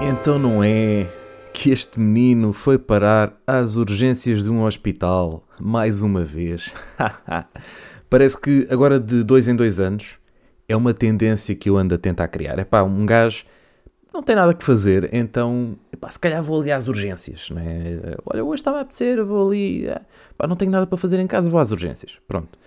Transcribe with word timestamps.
Então 0.00 0.38
não 0.38 0.62
é 0.62 1.06
que 1.52 1.70
este 1.70 1.98
menino 1.98 2.52
foi 2.52 2.78
parar 2.78 3.40
às 3.46 3.76
urgências 3.76 4.44
de 4.44 4.50
um 4.50 4.62
hospital 4.62 5.42
mais 5.58 6.02
uma 6.02 6.22
vez. 6.22 6.72
Parece 8.10 8.38
que 8.38 8.66
agora 8.70 9.00
de 9.00 9.24
dois 9.24 9.48
em 9.48 9.56
dois 9.56 9.80
anos 9.80 10.18
é 10.68 10.76
uma 10.76 10.92
tendência 10.92 11.54
que 11.54 11.70
eu 11.70 11.76
ando 11.76 11.94
a 11.94 11.98
tentar 11.98 12.28
criar. 12.28 12.58
É 12.58 12.64
pá, 12.64 12.82
um 12.82 13.06
gajo 13.06 13.44
não 14.12 14.22
tem 14.22 14.36
nada 14.36 14.52
que 14.54 14.64
fazer, 14.64 15.08
então 15.12 15.76
epá, 15.92 16.10
se 16.10 16.18
calhar 16.18 16.42
vou 16.42 16.60
ali 16.60 16.70
às 16.70 16.88
urgências. 16.88 17.50
Né? 17.50 18.16
Olha, 18.26 18.44
hoje 18.44 18.60
está-me 18.60 18.78
a 18.78 18.80
apetecer, 18.82 19.24
vou 19.24 19.48
ali. 19.48 19.86
Epá, 19.86 20.46
não 20.46 20.56
tenho 20.56 20.70
nada 20.70 20.86
para 20.86 20.98
fazer 20.98 21.18
em 21.18 21.26
casa, 21.26 21.48
vou 21.48 21.60
às 21.60 21.70
urgências. 21.70 22.18
Pronto. 22.28 22.58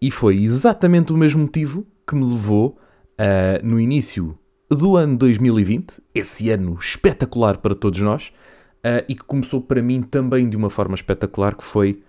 E 0.00 0.10
foi 0.10 0.42
exatamente 0.42 1.12
o 1.12 1.16
mesmo 1.16 1.42
motivo 1.42 1.84
que 2.06 2.14
me 2.14 2.24
levou 2.24 2.78
uh, 3.18 3.66
no 3.66 3.80
início 3.80 4.38
do 4.70 4.96
ano 4.96 5.16
2020, 5.16 6.00
esse 6.14 6.50
ano 6.50 6.76
espetacular 6.78 7.58
para 7.58 7.74
todos 7.74 8.00
nós, 8.00 8.32
uh, 8.78 9.04
e 9.08 9.14
que 9.14 9.24
começou 9.24 9.60
para 9.60 9.82
mim 9.82 10.02
também 10.02 10.48
de 10.48 10.56
uma 10.56 10.70
forma 10.70 10.94
espetacular, 10.94 11.54
que 11.54 11.64
foi 11.64 12.02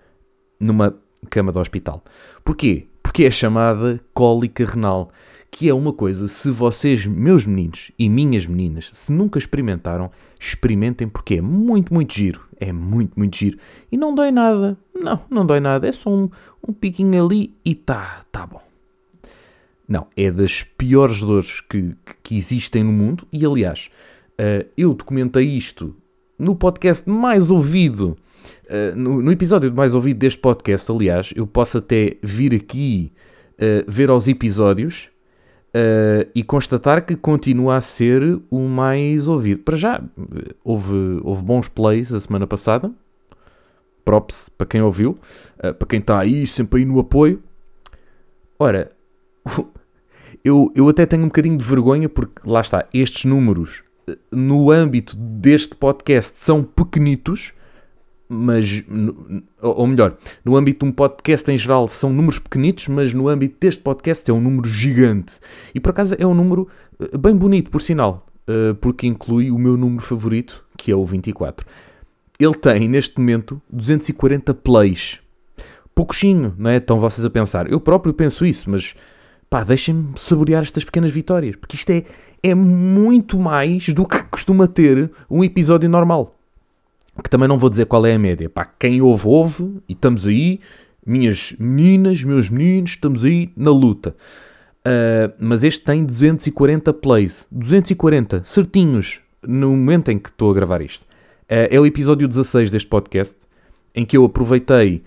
numa 0.60 0.96
cama 1.30 1.52
de 1.52 1.60
hospital. 1.60 2.04
Porquê? 2.44 2.88
Porque 3.02 3.24
é 3.24 3.32
chamada 3.32 4.00
cólica 4.14 4.66
renal, 4.66 5.10
que 5.50 5.68
é 5.68 5.74
uma 5.74 5.94
coisa, 5.94 6.28
se 6.28 6.52
vocês, 6.52 7.06
meus 7.06 7.46
meninos 7.46 7.92
e 7.98 8.08
minhas 8.08 8.46
meninas, 8.46 8.90
se 8.92 9.12
nunca 9.12 9.40
experimentaram, 9.40 10.12
experimentem 10.40 11.08
porque 11.08 11.36
é 11.36 11.42
muito, 11.42 11.94
muito 11.94 12.14
giro. 12.14 12.42
É 12.60 12.74
muito, 12.74 13.18
muito 13.18 13.38
giro. 13.38 13.58
E 13.92 13.98
não 13.98 14.14
dói 14.14 14.32
nada. 14.32 14.78
Não, 14.94 15.22
não 15.30 15.46
dói 15.46 15.62
nada. 15.62 15.88
É 15.88 15.92
só 15.92 16.10
um, 16.10 16.30
um 16.68 16.74
piquinho 16.74 17.26
ali 17.26 17.56
e 17.64 17.74
tá, 17.74 18.26
tá 18.32 18.46
bom. 18.46 18.69
Não, 19.90 20.06
é 20.16 20.30
das 20.30 20.62
piores 20.62 21.20
dores 21.20 21.62
que, 21.62 21.96
que 22.22 22.38
existem 22.38 22.84
no 22.84 22.92
mundo. 22.92 23.28
E 23.34 23.44
aliás, 23.44 23.90
uh, 24.40 24.70
eu 24.78 24.94
documentei 24.94 25.44
isto 25.44 25.96
no 26.38 26.56
podcast 26.56 27.10
mais 27.10 27.50
ouvido, 27.50 28.16
uh, 28.66 28.96
no, 28.96 29.20
no, 29.20 29.32
episódio 29.32 29.74
mais 29.74 29.96
ouvido 29.96 30.20
deste 30.20 30.40
podcast. 30.40 30.92
Aliás, 30.92 31.34
eu 31.36 31.48
posso 31.48 31.80
até 31.80 32.18
vir 32.22 32.54
aqui 32.54 33.12
uh, 33.56 33.84
ver 33.88 34.12
aos 34.12 34.28
episódios 34.28 35.10
e 36.34 36.44
constatar 36.44 37.06
que 37.06 37.16
continua 37.16 37.76
a 37.76 37.82
ser 37.82 38.42
o 38.50 38.60
mais 38.62 39.28
ouvido. 39.28 39.62
Para 39.62 39.78
já, 39.78 40.04
houve, 40.64 41.22
houve 41.24 41.44
bons 41.44 41.68
plays 41.68 42.12
a 42.12 42.20
semana 42.20 42.48
passada. 42.48 42.92
Props 44.04 44.50
para 44.50 44.66
quem 44.66 44.82
ouviu, 44.82 45.16
para 45.60 45.88
quem 45.88 46.00
está 46.00 46.18
aí, 46.18 46.48
sempre 46.48 46.80
aí 46.80 46.86
no 46.86 47.00
apoio. 47.00 47.40
Ora, 48.58 48.92
eu, 50.44 50.72
eu 50.76 50.88
até 50.88 51.06
tenho 51.06 51.24
um 51.24 51.28
bocadinho 51.28 51.58
de 51.58 51.66
vergonha 51.66 52.08
porque, 52.08 52.42
lá 52.46 52.62
está, 52.62 52.86
estes 52.94 53.26
números 53.26 53.84
eh, 54.08 54.18
no 54.32 54.72
âmbito 54.72 55.16
deste 55.16 55.76
podcast 55.76 56.38
são 56.38 56.64
pequenitos, 56.64 57.54
mas, 58.28 58.84
ou 59.62 59.88
melhor, 59.88 60.18
no 60.46 60.56
âmbito 60.56 60.86
de 60.86 60.92
um 60.92 60.94
podcast 60.94 61.50
em 61.52 61.58
geral 61.58 61.88
são 61.88 62.14
números 62.14 62.40
pequenitos, 62.40 62.88
mas 62.88 63.14
no 63.14 63.28
âmbito 63.28 63.58
deste 63.60 63.82
podcast 63.82 64.30
é 64.30 64.34
um 64.34 64.40
número 64.40 64.68
gigante. 64.70 65.40
E 65.74 65.80
por 65.80 65.90
acaso 65.90 66.16
é 66.18 66.26
um 66.26 66.34
número 66.34 66.68
eh, 67.00 67.18
bem 67.18 67.36
bonito, 67.36 67.70
por 67.70 67.82
sinal, 67.82 68.26
eh, 68.48 68.74
porque 68.80 69.08
inclui 69.08 69.52
o 69.52 69.60
meu 69.60 69.76
número 69.76 70.04
favorito, 70.04 70.66
que 70.78 70.92
é 70.92 70.96
o 70.96 71.06
24. 71.06 71.66
Ele 72.40 72.56
tem, 72.56 72.88
neste 72.88 73.20
momento, 73.20 73.62
240 73.70 74.54
plays. 74.54 75.20
Pouquinho, 75.94 76.56
não 76.58 76.70
é? 76.70 76.78
Estão 76.78 76.98
vocês 76.98 77.26
a 77.26 77.30
pensar. 77.30 77.70
Eu 77.70 77.82
próprio 77.82 78.14
penso 78.14 78.46
isso, 78.46 78.70
mas 78.70 78.96
pá, 79.50 79.64
deixem-me 79.64 80.14
saborear 80.16 80.62
estas 80.62 80.84
pequenas 80.84 81.12
vitórias, 81.12 81.56
porque 81.56 81.76
isto 81.76 81.90
é, 81.90 82.04
é 82.44 82.54
muito 82.54 83.40
mais 83.40 83.90
do 83.90 84.06
que 84.06 84.22
costuma 84.26 84.68
ter 84.68 85.12
um 85.30 85.44
episódio 85.44 85.90
normal. 85.90 86.36
Que 87.22 87.30
também 87.30 87.48
não 87.48 87.58
vou 87.58 87.70
dizer 87.70 87.86
qual 87.86 88.06
é 88.06 88.14
a 88.14 88.20
média. 88.20 88.50
Pá, 88.50 88.66
quem 88.66 89.02
ouve, 89.02 89.28
ouve, 89.28 89.82
e 89.90 89.94
estamos 89.94 90.26
aí, 90.26 90.60
minhas 91.06 91.54
meninas, 91.60 92.24
meus 92.24 92.50
meninos, 92.50 92.92
estamos 92.92 93.26
aí 93.26 93.52
na 93.58 93.72
luta. 93.72 94.16
Uh, 94.80 95.34
mas 95.38 95.64
este 95.64 95.84
tem 95.84 96.06
240 96.06 96.94
plays. 96.94 97.46
240 97.52 98.44
certinhos 98.46 99.20
no 99.42 99.72
momento 99.72 100.10
em 100.10 100.18
que 100.18 100.30
estou 100.30 100.52
a 100.52 100.54
gravar 100.54 100.82
isto. 100.82 101.02
Uh, 101.02 101.68
é 101.70 101.80
o 101.80 101.86
episódio 101.86 102.28
16 102.28 102.72
deste 102.72 102.88
podcast, 102.88 103.36
em 103.94 104.06
que 104.06 104.16
eu 104.16 104.24
aproveitei 104.24 105.04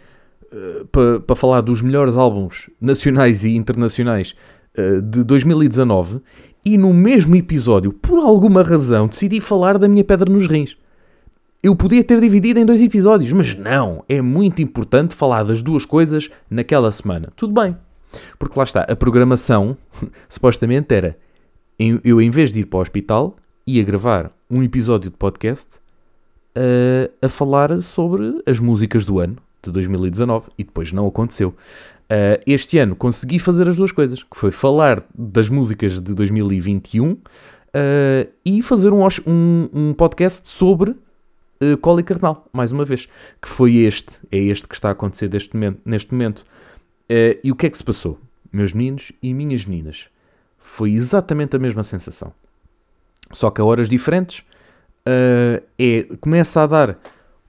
uh, 0.53 0.87
para 0.87 1.21
pa 1.21 1.35
falar 1.35 1.61
dos 1.61 1.83
melhores 1.83 2.17
álbuns 2.17 2.69
nacionais 2.81 3.45
e 3.45 3.57
internacionais 3.57 4.35
uh, 4.77 5.01
de 5.03 5.25
2019 5.25 6.21
e 6.65 6.79
no 6.79 6.93
mesmo 6.95 7.35
episódio, 7.35 7.93
por 7.93 8.19
alguma 8.21 8.63
razão, 8.63 9.09
decidi 9.09 9.41
falar 9.41 9.79
da 9.79 9.89
minha 9.89 10.05
pedra 10.05 10.31
nos 10.31 10.47
rins. 10.47 10.77
Eu 11.63 11.75
podia 11.75 12.03
ter 12.05 12.21
dividido 12.21 12.61
em 12.61 12.67
dois 12.67 12.81
episódios, 12.81 13.33
mas 13.33 13.55
não, 13.55 14.05
é 14.09 14.21
muito 14.21 14.63
importante 14.63 15.15
falar 15.15 15.45
das 15.45 15.63
duas 15.63 15.85
coisas 15.85 16.31
naquela 16.51 16.91
semana. 16.91 17.33
Tudo 17.37 17.61
bem, 17.61 17.77
porque 18.39 18.59
lá 18.59 18.65
está, 18.65 18.83
a 18.83 18.97
programação 18.97 19.77
supostamente 20.29 20.95
era 20.95 21.17
eu, 21.79 22.21
em 22.21 22.31
vez 22.31 22.53
de 22.53 22.61
ir 22.61 22.67
para 22.67 22.79
o 22.79 22.83
hospital, 22.83 23.37
ia 23.67 23.83
gravar 23.83 24.31
um 24.49 24.63
episódio 24.63 25.11
de 25.11 25.17
podcast 25.17 25.79
uh, 26.57 27.13
a 27.21 27.29
falar 27.29 27.81
sobre 27.81 28.41
as 28.47 28.61
músicas 28.61 29.05
do 29.05 29.19
ano 29.19 29.37
de 29.63 29.71
2019 29.71 30.51
e 30.59 30.65
depois 30.65 30.93
não 30.93 31.07
aconteceu. 31.07 31.55
Uh, 32.13 32.43
este 32.47 32.79
ano 32.79 32.95
consegui 32.95 33.39
fazer 33.39 33.69
as 33.69 33.77
duas 33.77 33.93
coisas, 33.93 34.23
que 34.23 34.37
foi 34.37 34.51
falar 34.51 35.03
das 35.15 35.49
músicas 35.49 36.01
de 36.01 36.13
2021 36.13 37.13
uh, 37.13 37.19
eh, 37.73 38.29
e 38.45 38.61
fazer 38.61 38.93
um, 38.93 39.07
um, 39.27 39.69
um 39.73 39.95
podcast 39.95 40.47
sobre 40.47 40.91
uh, 40.91 41.77
cólica 41.81 42.13
renal, 42.13 42.47
mais 42.53 42.71
uma 42.71 42.85
vez, 42.85 43.09
que 43.41 43.49
foi 43.49 43.77
este, 43.77 44.19
é 44.31 44.37
este 44.37 44.69
que 44.69 44.75
está 44.75 44.89
a 44.89 44.93
acontecer 44.93 45.29
deste 45.29 45.55
momento, 45.55 45.81
neste 45.87 46.13
momento. 46.13 46.41
Uh, 47.05 47.41
e 47.43 47.51
o 47.51 47.57
que 47.57 47.67
é 47.67 47.71
que 47.71 47.79
se 47.79 47.85
passou? 47.85 48.19
Meus 48.53 48.75
meninos 48.75 49.13
e 49.23 49.33
minhas 49.33 49.65
meninas. 49.65 50.07
Foi 50.59 50.93
exatamente 50.93 51.57
a 51.57 51.59
mesma 51.59 51.83
sensação. 51.83 52.33
Só 53.31 53.51
que 53.51 53.61
a 53.61 53.65
horas 53.65 53.89
diferentes, 53.89 54.45
é, 55.79 56.07
começa 56.21 56.63
a 56.63 56.67
dar 56.67 56.99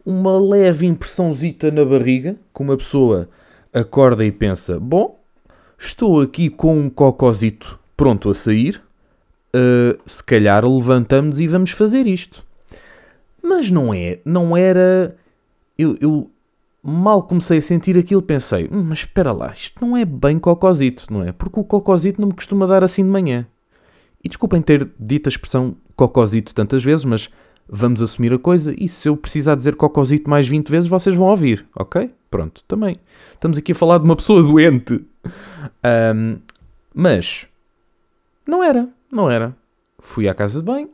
uma 0.06 0.40
leve 0.40 0.86
impressãozita 0.86 1.72
na 1.72 1.86
barriga, 1.86 2.36
que 2.54 2.62
uma 2.62 2.78
pessoa 2.78 3.30
acorda 3.72 4.26
e 4.26 4.32
pensa: 4.32 4.80
Bom, 4.80 5.20
estou 5.78 6.22
aqui 6.22 6.50
com 6.50 6.78
um 6.78 6.90
cocosito 6.90 7.80
pronto 7.96 8.30
a 8.30 8.34
sair, 8.34 8.82
uh, 9.56 10.00
se 10.06 10.24
calhar 10.24 10.66
levantamos 10.66 11.40
e 11.40 11.48
vamos 11.48 11.72
fazer 11.72 12.08
isto. 12.08 12.44
Mas 13.42 13.70
não 13.70 13.94
é, 13.94 14.20
não 14.26 14.56
era. 14.56 15.16
Eu, 15.78 15.98
eu 16.00 16.32
mal 16.82 17.24
comecei 17.24 17.58
a 17.58 17.62
sentir 17.62 17.98
aquilo, 17.98 18.22
pensei: 18.22 18.70
hum, 18.72 18.84
Mas 18.84 19.00
espera 19.00 19.32
lá, 19.32 19.54
isto 19.54 19.84
não 19.86 19.96
é 19.96 20.06
bem 20.06 20.38
cocosito, 20.38 21.06
não 21.12 21.24
é? 21.24 21.32
Porque 21.32 21.60
o 21.60 21.64
cocosito 21.64 22.20
não 22.20 22.28
me 22.28 22.34
costuma 22.34 22.66
dar 22.66 22.84
assim 22.84 23.04
de 23.04 23.10
manhã. 23.10 23.48
E 24.24 24.30
desculpem 24.30 24.62
ter 24.62 24.90
dito 24.98 25.28
a 25.28 25.32
expressão 25.32 25.76
cocosito 25.96 26.56
tantas 26.56 26.84
vezes, 26.84 27.04
mas 27.04 27.30
vamos 27.68 28.02
assumir 28.02 28.34
a 28.34 28.40
coisa 28.40 28.74
e 28.78 28.88
se 28.88 29.08
eu 29.08 29.16
precisar 29.18 29.56
dizer 29.56 29.76
cocosito 29.76 30.30
mais 30.30 30.48
20 30.48 30.70
vezes, 30.70 30.90
vocês 30.90 31.16
vão 31.16 31.28
ouvir, 31.28 31.66
ok? 31.76 32.12
Pronto, 32.30 32.64
também. 32.68 33.00
Estamos 33.34 33.58
aqui 33.58 33.72
a 33.72 33.76
falar 33.76 34.00
de 34.00 34.06
uma 34.06 34.16
pessoa 34.16 34.42
doente. 34.42 35.04
Um, 36.16 36.38
mas, 36.94 37.48
não 38.48 38.64
era, 38.64 38.90
não 39.12 39.30
era. 39.30 39.56
Fui 40.00 40.28
à 40.28 40.34
casa 40.34 40.60
de 40.60 40.66
banho. 40.66 40.90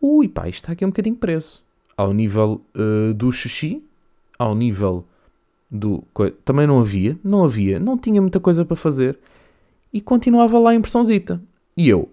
Ui, 0.00 0.28
pá, 0.28 0.48
isto 0.48 0.64
está 0.64 0.72
aqui 0.72 0.84
um 0.84 0.88
bocadinho 0.88 1.16
preso. 1.16 1.62
Ao 1.96 2.12
nível 2.12 2.62
uh, 2.74 3.14
do 3.14 3.30
xixi, 3.30 3.84
ao 4.38 4.54
nível 4.54 5.04
do... 5.70 6.02
Também 6.44 6.66
não 6.66 6.80
havia, 6.80 7.18
não 7.22 7.44
havia, 7.44 7.78
não 7.78 7.96
tinha 7.96 8.20
muita 8.20 8.40
coisa 8.40 8.64
para 8.64 8.74
fazer. 8.74 9.18
E 9.92 10.00
continuava 10.00 10.58
lá 10.58 10.70
a 10.70 10.74
impressãozita. 10.74 11.40
E 11.76 11.88
eu, 11.88 12.10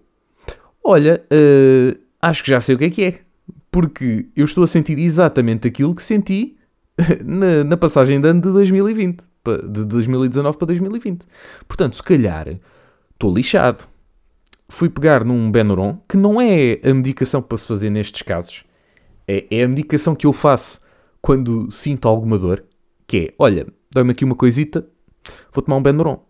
olha, 0.84 1.24
uh, 1.32 2.00
acho 2.22 2.44
que 2.44 2.50
já 2.50 2.62
sei 2.62 2.76
o 2.76 2.78
que 2.78 2.86
é 2.86 2.90
que 2.90 3.04
é 3.04 3.20
porque 3.72 4.28
eu 4.36 4.46
estou 4.46 4.64
a 4.64 4.68
sentir 4.68 4.98
exatamente 5.00 5.68
aquilo 5.68 5.94
que 5.94 6.04
senti 6.04 6.58
na, 7.24 7.64
na 7.64 7.78
passagem 7.78 8.20
de 8.20 8.28
ano 8.28 8.42
de 8.42 8.52
2020, 8.52 9.24
de 9.70 9.86
2019 9.86 10.58
para 10.58 10.68
2020. 10.68 11.26
Portanto, 11.68 11.96
se 11.96 12.04
calhar 12.04 12.60
estou 13.20 13.34
lixado. 13.34 13.86
Fui 14.70 14.88
pegar 14.88 15.26
num 15.26 15.52
Benuron, 15.52 15.98
que 16.08 16.16
não 16.16 16.40
é 16.40 16.80
a 16.84 16.94
medicação 16.94 17.42
para 17.42 17.58
se 17.58 17.68
fazer 17.68 17.90
nestes 17.90 18.22
casos. 18.22 18.64
É, 19.28 19.46
é 19.52 19.64
a 19.64 19.68
medicação 19.68 20.16
que 20.16 20.26
eu 20.26 20.32
faço 20.32 20.80
quando 21.22 21.70
sinto 21.70 22.08
alguma 22.08 22.38
dor, 22.38 22.64
que 23.06 23.18
é, 23.18 23.34
olha, 23.38 23.68
dá-me 23.94 24.12
aqui 24.12 24.24
uma 24.24 24.36
coisita, 24.36 24.88
vou 25.52 25.62
tomar 25.62 25.78
um 25.78 25.84
Benuron. 25.84 26.24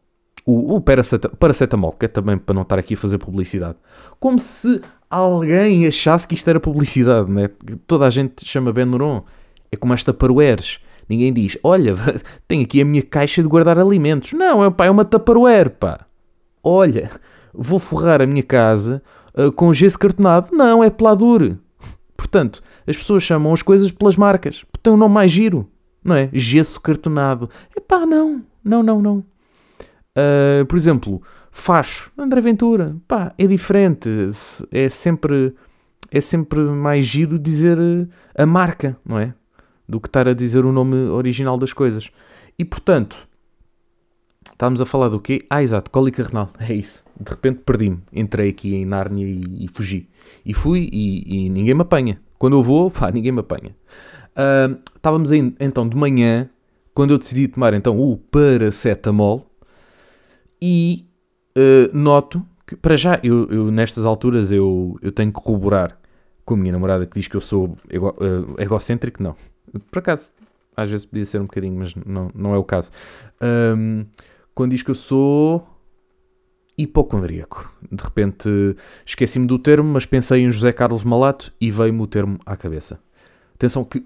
O, 0.45 0.77
o 0.77 0.81
paracetamol, 0.81 1.91
que 1.91 2.05
é 2.05 2.07
também 2.07 2.37
para 2.37 2.55
não 2.55 2.63
estar 2.63 2.79
aqui 2.79 2.95
a 2.95 2.97
fazer 2.97 3.19
publicidade. 3.19 3.77
Como 4.19 4.39
se 4.39 4.81
alguém 5.09 5.87
achasse 5.87 6.27
que 6.27 6.35
isto 6.35 6.49
era 6.49 6.59
publicidade, 6.59 7.31
né? 7.31 7.49
Toda 7.87 8.05
a 8.05 8.09
gente 8.09 8.45
chama 8.45 8.71
Benuron. 8.71 9.23
É 9.71 9.75
como 9.75 9.93
esta 9.93 10.13
Tupperwares. 10.13 10.79
Ninguém 11.07 11.33
diz, 11.33 11.57
olha, 11.63 11.95
tenho 12.47 12.63
aqui 12.63 12.81
a 12.81 12.85
minha 12.85 13.01
caixa 13.01 13.41
de 13.41 13.47
guardar 13.47 13.79
alimentos. 13.79 14.33
Não, 14.33 14.63
é, 14.63 14.69
pá, 14.69 14.85
é 14.85 14.91
uma 14.91 15.03
Tupperware, 15.03 15.71
pá. 15.71 16.05
Olha, 16.63 17.09
vou 17.53 17.79
forrar 17.79 18.21
a 18.21 18.27
minha 18.27 18.43
casa 18.43 19.01
uh, 19.35 19.51
com 19.51 19.73
gesso 19.73 19.97
cartonado. 19.97 20.49
Não, 20.51 20.83
é 20.83 20.89
peladure. 20.89 21.57
Portanto, 22.15 22.61
as 22.85 22.95
pessoas 22.95 23.23
chamam 23.23 23.51
as 23.53 23.61
coisas 23.61 23.91
pelas 23.91 24.15
marcas. 24.15 24.63
Tem 24.83 24.93
um 24.93 24.97
nome 24.97 25.15
mais 25.15 25.31
giro. 25.31 25.69
Não 26.03 26.15
é? 26.15 26.29
Gesso 26.31 26.79
cartonado. 26.79 27.49
Epá, 27.75 28.05
não. 28.05 28.43
Não, 28.63 28.83
não, 28.83 29.01
não. 29.01 29.17
Uh, 30.17 30.65
por 30.67 30.77
exemplo, 30.77 31.21
Facho, 31.59 32.09
André 32.17 32.39
Ventura. 32.39 32.95
Pá, 33.05 33.33
é 33.37 33.45
diferente. 33.45 34.09
É 34.71 34.87
sempre, 34.87 35.53
é 36.09 36.21
sempre 36.21 36.61
mais 36.61 37.05
giro 37.05 37.37
dizer 37.37 37.77
a 38.33 38.45
marca, 38.45 38.97
não 39.05 39.19
é? 39.19 39.33
Do 39.87 39.99
que 39.99 40.07
estar 40.07 40.27
a 40.27 40.33
dizer 40.33 40.65
o 40.65 40.71
nome 40.71 40.95
original 40.95 41.57
das 41.57 41.73
coisas. 41.73 42.09
E 42.57 42.63
portanto, 42.63 43.17
estávamos 44.51 44.79
a 44.81 44.85
falar 44.85 45.09
do 45.09 45.19
quê? 45.19 45.45
Ah, 45.49 45.61
exato, 45.61 45.91
cólica 45.91 46.23
renal. 46.23 46.49
É 46.59 46.73
isso. 46.73 47.03
De 47.19 47.29
repente 47.29 47.59
perdi-me. 47.65 47.99
Entrei 48.13 48.49
aqui 48.49 48.73
em 48.73 48.85
Nárnia 48.85 49.27
e, 49.27 49.65
e 49.65 49.67
fugi. 49.67 50.07
E 50.45 50.53
fui 50.53 50.89
e, 50.91 51.45
e, 51.45 51.49
ninguém 51.49 51.73
me 51.73 51.81
apanha. 51.81 52.21
Quando 52.37 52.55
eu 52.55 52.63
vou, 52.63 52.89
pá, 52.89 53.11
ninguém 53.11 53.33
me 53.33 53.41
apanha. 53.41 53.75
Uh, 54.31 54.79
estávamos 54.95 55.29
aí, 55.31 55.53
então 55.59 55.87
de 55.87 55.97
manhã, 55.97 56.49
quando 56.93 57.11
eu 57.11 57.17
decidi 57.17 57.49
tomar 57.49 57.73
então 57.73 57.99
o 57.99 58.15
paracetamol 58.15 59.45
e 60.61 61.08
uh, 61.59 61.97
noto 61.97 62.45
que, 62.65 62.75
para 62.75 62.95
já, 62.95 63.19
eu, 63.23 63.49
eu, 63.49 63.71
nestas 63.71 64.05
alturas 64.05 64.51
eu, 64.51 64.97
eu 65.01 65.11
tenho 65.11 65.31
que 65.31 65.41
corroborar 65.41 65.97
com 66.45 66.53
a 66.53 66.57
minha 66.57 66.71
namorada 66.71 67.05
que 67.05 67.19
diz 67.19 67.27
que 67.27 67.35
eu 67.35 67.41
sou 67.41 67.75
ego, 67.89 68.09
uh, 68.09 68.61
egocêntrico. 68.61 69.21
Não. 69.21 69.35
Por 69.91 69.99
acaso, 69.99 70.31
às 70.75 70.89
vezes 70.89 71.05
podia 71.05 71.25
ser 71.25 71.39
um 71.39 71.45
bocadinho, 71.45 71.77
mas 71.77 71.93
não, 71.95 72.31
não 72.33 72.55
é 72.55 72.57
o 72.57 72.63
caso. 72.63 72.91
Um, 73.41 74.05
quando 74.55 74.71
diz 74.71 74.81
que 74.81 74.91
eu 74.91 74.95
sou 74.95 75.67
hipocondríaco. 76.77 77.71
De 77.91 78.01
repente 78.01 78.49
esqueci-me 79.05 79.45
do 79.45 79.59
termo, 79.59 79.91
mas 79.91 80.05
pensei 80.05 80.43
em 80.43 80.49
José 80.49 80.71
Carlos 80.71 81.03
Malato 81.03 81.53
e 81.59 81.69
veio-me 81.69 82.01
o 82.01 82.07
termo 82.07 82.39
à 82.45 82.55
cabeça. 82.55 82.99
Atenção 83.53 83.83
que 83.83 84.05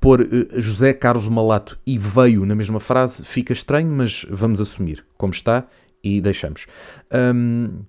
pôr 0.00 0.22
uh, 0.22 0.60
José 0.60 0.94
Carlos 0.94 1.28
Malato 1.28 1.78
e 1.86 1.98
veio 1.98 2.46
na 2.46 2.54
mesma 2.54 2.80
frase 2.80 3.24
fica 3.24 3.52
estranho, 3.52 3.90
mas 3.90 4.24
vamos 4.30 4.60
assumir 4.60 5.04
como 5.18 5.34
está 5.34 5.66
e 6.04 6.20
deixamos. 6.20 6.66
Um, 7.12 7.80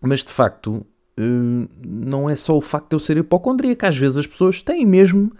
mas 0.00 0.24
de 0.24 0.30
facto, 0.30 0.84
uh, 1.18 1.68
não 1.86 2.28
é 2.28 2.36
só 2.36 2.56
o 2.56 2.60
facto 2.60 2.90
de 2.90 2.96
eu 2.96 3.00
ser 3.00 3.16
hipocondríaco, 3.16 3.86
às 3.86 3.96
vezes 3.96 4.18
as 4.18 4.26
pessoas 4.26 4.60
têm 4.60 4.84
mesmo 4.84 5.32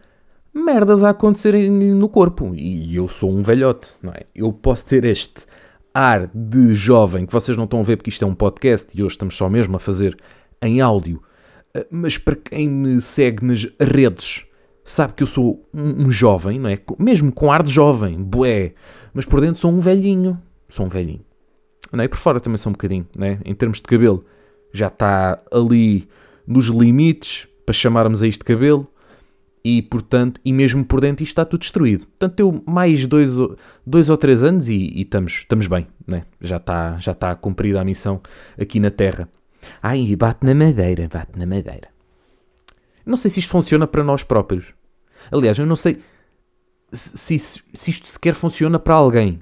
merdas 0.54 1.02
a 1.02 1.10
acontecerem 1.10 1.68
no 1.70 2.08
corpo. 2.08 2.54
E 2.54 2.94
eu 2.94 3.08
sou 3.08 3.30
um 3.30 3.42
velhote, 3.42 3.94
não 4.00 4.12
é? 4.12 4.22
Eu 4.34 4.52
posso 4.52 4.86
ter 4.86 5.04
este 5.04 5.44
ar 5.92 6.30
de 6.32 6.74
jovem 6.74 7.26
que 7.26 7.32
vocês 7.32 7.56
não 7.56 7.64
estão 7.64 7.80
a 7.80 7.82
ver 7.82 7.96
porque 7.96 8.10
isto 8.10 8.24
é 8.24 8.28
um 8.28 8.34
podcast 8.34 8.96
e 8.96 9.02
hoje 9.02 9.14
estamos 9.14 9.36
só 9.36 9.48
mesmo 9.48 9.76
a 9.76 9.80
fazer 9.80 10.16
em 10.62 10.80
áudio. 10.80 11.20
Ah, 11.74 11.84
mas 11.90 12.16
para 12.16 12.36
quem 12.36 12.68
me 12.68 13.00
segue 13.00 13.44
nas 13.44 13.66
redes, 13.80 14.44
sabe 14.84 15.14
que 15.14 15.22
eu 15.22 15.26
sou 15.26 15.68
um, 15.74 16.10
jovem, 16.10 16.58
não 16.58 16.68
é? 16.68 16.78
Mesmo 16.98 17.32
com 17.32 17.50
ar 17.50 17.62
de 17.62 17.72
jovem, 17.72 18.22
bué. 18.22 18.74
Mas 19.12 19.26
por 19.26 19.40
dentro 19.40 19.60
sou 19.60 19.70
um 19.70 19.80
velhinho. 19.80 20.40
Sou 20.68 20.86
um 20.86 20.88
velhinho. 20.88 21.24
Não 21.94 22.02
é? 22.02 22.06
E 22.06 22.08
por 22.08 22.18
fora 22.18 22.40
também 22.40 22.58
sou 22.58 22.70
um 22.70 22.72
bocadinho, 22.72 23.06
não 23.16 23.26
é? 23.26 23.38
Em 23.44 23.54
termos 23.54 23.78
de 23.78 23.84
cabelo, 23.84 24.24
já 24.72 24.88
está 24.88 25.40
ali 25.52 26.08
nos 26.46 26.66
limites 26.66 27.46
para 27.64 27.72
chamarmos 27.72 28.22
a 28.22 28.26
isto 28.26 28.44
cabelo 28.44 28.90
e 29.64 29.80
portanto, 29.80 30.40
e 30.44 30.52
mesmo 30.52 30.84
por 30.84 31.00
dentro 31.00 31.22
isto 31.22 31.32
está 31.32 31.44
tudo 31.44 31.60
destruído. 31.60 32.06
Portanto, 32.06 32.40
eu 32.40 32.62
mais 32.66 33.06
dois, 33.06 33.30
dois 33.86 34.10
ou 34.10 34.16
três 34.16 34.42
anos 34.42 34.68
e, 34.68 34.74
e 34.74 35.02
estamos, 35.02 35.32
estamos 35.32 35.66
bem, 35.66 35.86
né? 36.06 36.24
já 36.40 36.56
está 36.56 36.98
já 36.98 37.12
está 37.12 37.34
cumprida 37.34 37.80
a 37.80 37.84
missão 37.84 38.20
aqui 38.60 38.78
na 38.78 38.90
Terra. 38.90 39.28
Ai, 39.82 40.14
bate 40.16 40.44
na 40.44 40.54
madeira, 40.54 41.08
bate 41.10 41.38
na 41.38 41.46
madeira. 41.46 41.88
Não 43.06 43.16
sei 43.16 43.30
se 43.30 43.40
isto 43.40 43.50
funciona 43.50 43.86
para 43.86 44.04
nós 44.04 44.22
próprios. 44.22 44.66
Aliás, 45.30 45.58
eu 45.58 45.64
não 45.64 45.76
sei 45.76 45.98
se, 46.92 47.38
se, 47.38 47.62
se 47.72 47.90
isto 47.90 48.06
sequer 48.06 48.34
funciona 48.34 48.78
para 48.78 48.94
alguém. 48.94 49.40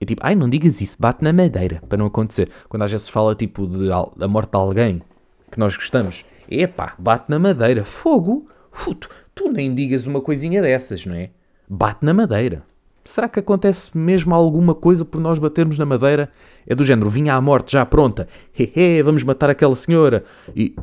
É 0.00 0.04
tipo, 0.04 0.22
ai, 0.24 0.34
não 0.34 0.48
digas 0.48 0.80
isso, 0.80 0.96
bate 0.98 1.22
na 1.22 1.32
madeira, 1.32 1.82
para 1.88 1.98
não 1.98 2.06
acontecer. 2.06 2.50
Quando 2.68 2.82
às 2.82 2.90
vezes 2.90 3.06
se 3.06 3.12
fala 3.12 3.34
tipo 3.34 3.66
de 3.66 3.88
da 4.16 4.26
morte 4.26 4.52
de 4.52 4.56
alguém 4.56 5.02
que 5.50 5.58
nós 5.58 5.76
gostamos, 5.76 6.24
epá, 6.50 6.94
bate 6.98 7.26
na 7.28 7.38
madeira, 7.38 7.84
fogo, 7.84 8.48
Futo, 8.70 9.08
tu 9.34 9.50
nem 9.50 9.74
digas 9.74 10.06
uma 10.06 10.20
coisinha 10.20 10.62
dessas, 10.62 11.04
não 11.04 11.14
é? 11.14 11.30
Bate 11.68 12.04
na 12.04 12.14
madeira. 12.14 12.62
Será 13.04 13.28
que 13.28 13.40
acontece 13.40 13.96
mesmo 13.96 14.34
alguma 14.34 14.74
coisa 14.74 15.04
por 15.04 15.20
nós 15.20 15.38
batermos 15.38 15.78
na 15.78 15.86
madeira? 15.86 16.30
É 16.66 16.74
do 16.74 16.84
género, 16.84 17.10
vinha 17.10 17.34
à 17.34 17.40
morte 17.40 17.72
já 17.72 17.84
pronta. 17.84 18.28
Hehe, 18.52 19.02
vamos 19.02 19.22
matar 19.22 19.50
aquela 19.50 19.74
senhora. 19.74 20.24
E. 20.54 20.76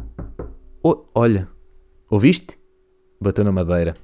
Oh, 0.84 1.06
olha, 1.14 1.48
ouviste? 2.10 2.58
Bateu 3.22 3.44
na 3.44 3.52
madeira. 3.52 3.96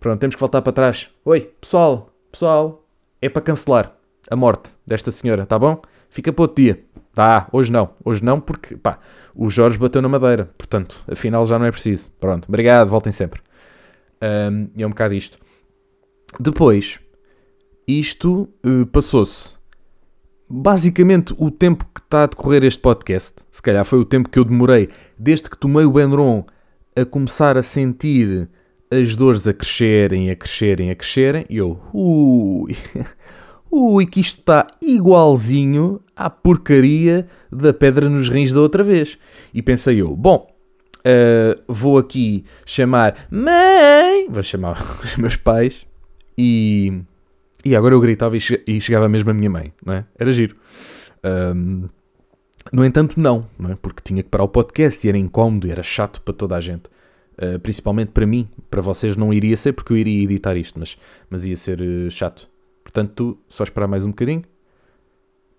Pronto, 0.00 0.20
temos 0.20 0.34
que 0.34 0.40
voltar 0.40 0.62
para 0.62 0.72
trás. 0.72 1.10
Oi, 1.24 1.40
pessoal, 1.60 2.10
pessoal, 2.30 2.84
é 3.20 3.28
para 3.28 3.42
cancelar 3.42 3.96
a 4.30 4.36
morte 4.36 4.70
desta 4.86 5.10
senhora, 5.10 5.46
tá 5.46 5.58
bom? 5.58 5.80
Fica 6.08 6.32
para 6.32 6.42
outro 6.42 6.62
dia. 6.62 6.84
Tá, 7.14 7.48
hoje 7.52 7.70
não. 7.70 7.90
Hoje 8.04 8.24
não 8.24 8.40
porque, 8.40 8.76
pá, 8.76 8.98
o 9.34 9.50
Jorge 9.50 9.78
bateu 9.78 10.00
na 10.00 10.08
madeira. 10.08 10.50
Portanto, 10.56 11.02
afinal 11.10 11.44
já 11.44 11.58
não 11.58 11.66
é 11.66 11.70
preciso. 11.70 12.10
Pronto, 12.18 12.48
obrigado, 12.48 12.88
voltem 12.88 13.12
sempre. 13.12 13.40
Um, 14.22 14.68
é 14.78 14.86
um 14.86 14.90
bocado 14.90 15.14
isto. 15.14 15.38
Depois, 16.40 16.98
isto 17.86 18.48
uh, 18.64 18.86
passou-se. 18.86 19.50
Basicamente, 20.48 21.34
o 21.38 21.50
tempo 21.50 21.86
que 21.94 22.00
está 22.00 22.24
a 22.24 22.26
decorrer 22.26 22.62
este 22.64 22.80
podcast, 22.80 23.36
se 23.50 23.62
calhar 23.62 23.84
foi 23.84 23.98
o 23.98 24.04
tempo 24.04 24.28
que 24.28 24.38
eu 24.38 24.44
demorei 24.44 24.88
desde 25.18 25.48
que 25.48 25.56
tomei 25.56 25.84
o 25.84 25.92
Benron 25.92 26.44
a 26.94 27.04
começar 27.04 27.56
a 27.56 27.62
sentir 27.62 28.48
as 28.90 29.16
dores 29.16 29.48
a 29.48 29.54
crescerem, 29.54 30.30
a 30.30 30.36
crescerem, 30.36 30.90
a 30.90 30.94
crescerem, 30.94 31.46
e 31.48 31.56
eu, 31.56 31.80
ui, 31.94 32.76
ui, 33.72 34.04
que 34.06 34.20
isto 34.20 34.40
está 34.40 34.66
igualzinho 34.82 36.00
à 36.14 36.28
porcaria 36.28 37.26
da 37.50 37.72
pedra 37.72 38.08
nos 38.08 38.28
rins 38.28 38.52
da 38.52 38.60
outra 38.60 38.82
vez. 38.82 39.16
E 39.54 39.62
pensei 39.62 40.00
eu, 40.00 40.14
bom, 40.14 40.52
Uh, 41.02 41.60
vou 41.66 41.98
aqui 41.98 42.44
chamar 42.64 43.26
mãe, 43.28 44.28
vou 44.28 44.40
chamar 44.40 44.80
os 45.02 45.16
meus 45.16 45.34
pais 45.34 45.84
e, 46.38 47.02
e 47.64 47.74
agora 47.74 47.92
eu 47.92 48.00
gritava 48.00 48.36
e, 48.36 48.80
chegava 48.80 49.08
mesmo 49.08 49.28
a 49.30 49.34
minha 49.34 49.50
mãe, 49.50 49.72
não 49.84 49.94
é? 49.94 50.04
Era 50.16 50.30
giro. 50.30 50.56
Um, 51.24 51.88
no 52.72 52.84
entanto, 52.84 53.18
não, 53.18 53.48
não 53.58 53.72
é? 53.72 53.74
porque 53.74 54.00
tinha 54.00 54.22
que 54.22 54.28
parar 54.28 54.44
o 54.44 54.48
podcast 54.48 55.04
e 55.04 55.08
era 55.08 55.18
incómodo, 55.18 55.68
era 55.68 55.82
chato 55.82 56.22
para 56.22 56.34
toda 56.34 56.56
a 56.56 56.60
gente. 56.60 56.84
Uh, 57.32 57.58
principalmente 57.58 58.12
para 58.12 58.24
mim, 58.24 58.48
para 58.70 58.80
vocês 58.80 59.16
não 59.16 59.32
iria 59.32 59.56
ser 59.56 59.72
porque 59.72 59.92
eu 59.92 59.96
iria 59.96 60.22
editar 60.22 60.56
isto, 60.56 60.78
mas, 60.78 60.96
mas 61.28 61.44
ia 61.44 61.56
ser 61.56 61.80
uh, 61.80 62.10
chato. 62.12 62.48
Portanto, 62.92 63.38
só 63.48 63.64
esperar 63.64 63.88
mais 63.88 64.04
um 64.04 64.10
bocadinho. 64.10 64.42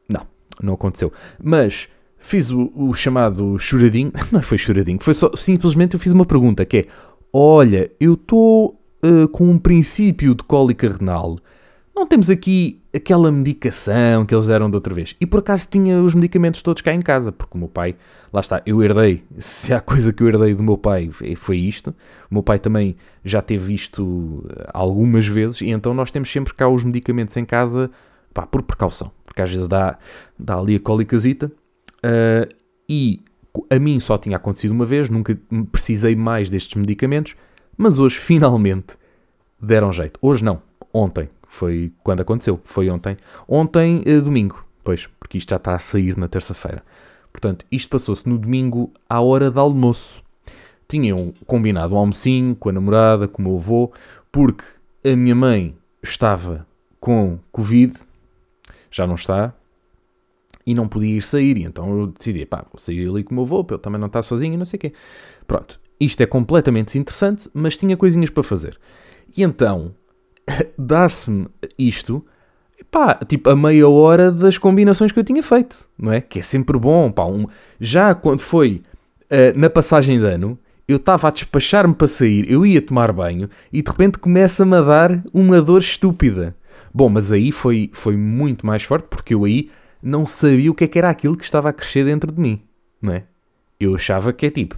Não, 0.07 0.27
não 0.61 0.75
aconteceu. 0.75 1.11
Mas 1.41 1.89
fiz 2.17 2.51
o, 2.51 2.71
o, 2.75 2.93
chamado 2.93 3.57
choradinho. 3.57 4.11
Não 4.31 4.41
foi 4.41 4.57
choradinho, 4.57 4.99
foi 5.01 5.13
só 5.13 5.31
simplesmente 5.35 5.95
eu 5.95 5.99
fiz 5.99 6.13
uma 6.13 6.25
pergunta 6.25 6.63
que 6.63 6.77
é: 6.77 6.85
Olha, 7.33 7.91
eu 7.99 8.13
estou 8.13 8.79
uh, 9.03 9.27
com 9.29 9.49
um 9.49 9.57
princípio 9.57 10.35
de 10.35 10.43
cólica 10.43 10.87
renal. 10.87 11.39
Não 11.95 12.07
temos 12.07 12.27
aqui 12.29 12.81
aquela 12.93 13.31
medicação 13.31 14.25
que 14.25 14.33
eles 14.33 14.47
deram 14.47 14.69
da 14.69 14.77
outra 14.77 14.93
vez. 14.93 15.15
E 15.21 15.27
por 15.27 15.39
acaso 15.39 15.67
tinha 15.69 16.01
os 16.01 16.15
medicamentos 16.15 16.62
todos 16.63 16.81
cá 16.81 16.91
em 16.93 17.01
casa, 17.01 17.31
porque 17.31 17.55
o 17.55 17.57
meu 17.57 17.67
pai, 17.67 17.95
lá 18.31 18.39
está, 18.39 18.63
eu 18.65 18.81
herdei. 18.81 19.23
Se 19.38 19.73
há 19.73 19.79
coisa 19.79 20.12
que 20.12 20.23
eu 20.23 20.27
herdei 20.27 20.55
do 20.55 20.63
meu 20.63 20.77
pai 20.77 21.12
foi 21.35 21.57
isto. 21.57 21.91
O 22.31 22.33
meu 22.33 22.43
pai 22.43 22.57
também 22.57 22.95
já 23.23 23.43
teve 23.43 23.75
isto 23.75 24.43
eh, 24.50 24.69
algumas 24.73 25.27
vezes, 25.27 25.62
e 25.62 25.69
então 25.69 25.93
nós 25.93 26.09
temos 26.09 26.31
sempre 26.31 26.53
cá 26.55 26.67
os 26.67 26.83
medicamentos 26.83 27.38
em 27.38 27.45
casa, 27.45 27.91
pá, 28.33 28.45
por 28.45 28.63
precaução, 28.63 29.12
porque 29.23 29.41
às 29.41 29.51
vezes 29.51 29.67
dá, 29.67 29.97
dá 30.38 30.57
ali 30.57 30.75
a 30.75 30.79
cólicazita. 30.79 31.51
Uh, 32.03 32.53
e 32.89 33.21
a 33.69 33.79
mim 33.79 34.00
só 34.00 34.17
tinha 34.17 34.35
acontecido 34.35 34.71
uma 34.71 34.85
vez, 34.85 35.09
nunca 35.09 35.39
precisei 35.71 36.15
mais 36.15 36.50
destes 36.50 36.75
medicamentos, 36.75 37.35
mas 37.77 38.00
hoje 38.00 38.17
finalmente 38.19 38.97
deram 39.62 39.93
jeito. 39.93 40.19
Hoje 40.21 40.43
não, 40.43 40.62
ontem 40.91 41.29
foi 41.53 41.93
quando 42.03 42.22
aconteceu, 42.22 42.60
foi 42.63 42.89
ontem. 42.89 43.15
Ontem, 43.48 44.01
uh, 44.07 44.22
domingo, 44.24 44.65
pois, 44.83 45.07
porque 45.19 45.38
isto 45.38 45.51
já 45.51 45.57
está 45.57 45.75
a 45.75 45.79
sair 45.79 46.17
na 46.17 46.27
terça-feira. 46.27 46.83
Portanto, 47.31 47.63
isto 47.72 47.89
passou-se 47.89 48.27
no 48.27 48.39
domingo 48.39 48.91
à 49.07 49.22
hora 49.22 49.51
de 49.51 49.60
almoço. 49.60 50.24
Tinham 50.88 51.31
combinado 51.45 51.93
um 51.93 51.98
almocinho 52.00 52.55
com 52.55 52.69
a 52.69 52.72
namorada, 52.72 53.27
com 53.27 53.39
o 53.39 53.45
meu 53.45 53.57
avô, 53.57 53.93
porque 54.31 54.63
a 55.05 55.15
minha 55.15 55.36
mãe 55.36 55.75
estava 56.01 56.65
com 57.00 57.38
Covid, 57.51 58.00
já 58.89 59.05
não 59.05 59.13
está, 59.13 59.53
e 60.65 60.74
não 60.74 60.88
podia 60.88 61.17
ir 61.17 61.22
sair. 61.22 61.57
E 61.57 61.63
então 61.65 62.00
eu 62.00 62.07
decidi, 62.07 62.48
pá, 62.48 62.65
vou 62.72 62.79
sair 62.79 63.07
ali 63.07 63.24
com 63.24 63.31
o 63.31 63.36
meu 63.36 63.43
avô, 63.43 63.63
ele 63.69 63.77
também 63.77 64.00
não 64.00 64.07
estar 64.07 64.24
sozinho 64.24 64.55
e 64.55 64.57
não 64.57 64.65
sei 64.65 64.77
o 64.77 64.79
quê. 64.79 64.93
Pronto, 65.45 65.79
isto 66.00 66.19
é 66.22 66.25
completamente 66.25 66.88
desinteressante, 66.88 67.48
mas 67.53 67.77
tinha 67.77 67.95
coisinhas 67.95 68.31
para 68.31 68.41
fazer. 68.41 68.79
E 69.38 69.43
então, 69.43 69.93
dá-se-me 70.77 71.47
isto, 71.77 72.25
pá, 72.91 73.15
tipo 73.27 73.50
a 73.50 73.55
meia 73.55 73.88
hora 73.88 74.31
das 74.31 74.57
combinações 74.57 75.12
que 75.12 75.19
eu 75.19 75.23
tinha 75.23 75.41
feito, 75.41 75.88
não 75.97 76.12
é? 76.12 76.21
Que 76.21 76.39
é 76.39 76.41
sempre 76.41 76.77
bom, 76.77 77.12
pá. 77.12 77.25
Um... 77.25 77.47
Já 77.79 78.13
quando 78.13 78.41
foi 78.41 78.81
uh, 79.23 79.57
na 79.57 79.69
passagem 79.69 80.19
de 80.19 80.25
ano, 80.25 80.57
eu 80.88 80.97
estava 80.97 81.27
a 81.27 81.31
despachar-me 81.31 81.93
para 81.93 82.07
sair, 82.07 82.50
eu 82.50 82.65
ia 82.65 82.81
tomar 82.81 83.12
banho 83.12 83.50
e 83.71 83.81
de 83.81 83.89
repente 83.89 84.19
começa-me 84.19 84.75
a 84.75 84.81
dar 84.81 85.23
uma 85.33 85.62
dor 85.62 85.81
estúpida. 85.81 86.55
Bom, 86.93 87.09
mas 87.09 87.31
aí 87.31 87.51
foi, 87.51 87.89
foi 87.93 88.15
muito 88.15 88.65
mais 88.65 88.83
forte 88.83 89.07
porque 89.09 89.33
eu 89.33 89.45
aí 89.45 89.69
não 90.01 90.25
sabia 90.25 90.69
o 90.69 90.75
que, 90.75 90.83
é 90.83 90.88
que 90.88 91.00
era 91.00 91.09
aquilo 91.09 91.38
que 91.38 91.45
estava 91.45 91.69
a 91.69 91.73
crescer 91.73 92.05
dentro 92.05 92.31
de 92.31 92.39
mim, 92.39 92.62
não 93.01 93.13
é? 93.13 93.23
Eu 93.79 93.95
achava 93.95 94.33
que 94.33 94.45
é 94.45 94.50
tipo, 94.50 94.77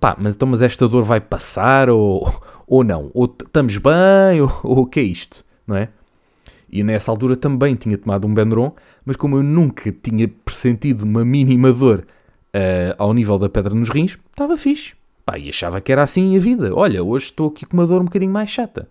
pá, 0.00 0.16
mas 0.18 0.34
então 0.34 0.48
mas 0.48 0.62
esta 0.62 0.88
dor 0.88 1.04
vai 1.04 1.20
passar 1.20 1.90
ou, 1.90 2.26
ou 2.70 2.84
não? 2.84 3.10
Ou 3.12 3.24
estamos 3.24 3.76
bem 3.76 4.40
ou, 4.62 4.78
o 4.78 4.86
que 4.86 5.00
é 5.00 5.02
isto, 5.02 5.44
não 5.66 5.76
é? 5.76 5.88
E 6.70 6.84
nessa 6.84 7.10
altura 7.10 7.34
também 7.34 7.74
tinha 7.74 7.98
tomado 7.98 8.28
um 8.28 8.32
Benderon, 8.32 8.72
mas 9.04 9.16
como 9.16 9.36
eu 9.36 9.42
nunca 9.42 9.90
tinha 9.90 10.28
pressentido 10.28 11.02
uma 11.02 11.24
mínima 11.24 11.72
dor 11.72 12.06
uh, 12.54 12.94
ao 12.96 13.12
nível 13.12 13.36
da 13.38 13.48
pedra 13.48 13.74
nos 13.74 13.88
rins, 13.88 14.16
estava 14.30 14.56
fixe. 14.56 14.92
Pá, 15.26 15.36
e 15.36 15.48
achava 15.48 15.80
que 15.80 15.90
era 15.90 16.04
assim 16.04 16.36
a 16.36 16.40
vida. 16.40 16.72
Olha, 16.72 17.02
hoje 17.02 17.26
estou 17.26 17.48
aqui 17.48 17.66
com 17.66 17.76
uma 17.76 17.86
dor 17.88 18.00
um 18.00 18.04
bocadinho 18.04 18.30
mais 18.30 18.50
chata. 18.50 18.88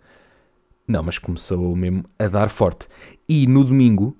Não, 0.85 1.01
mas 1.01 1.17
começou 1.17 1.73
mesmo 1.73 2.03
a 2.19 2.27
dar 2.27 2.49
forte. 2.49 2.85
E 3.29 3.47
no 3.47 3.63
domingo 3.63 4.17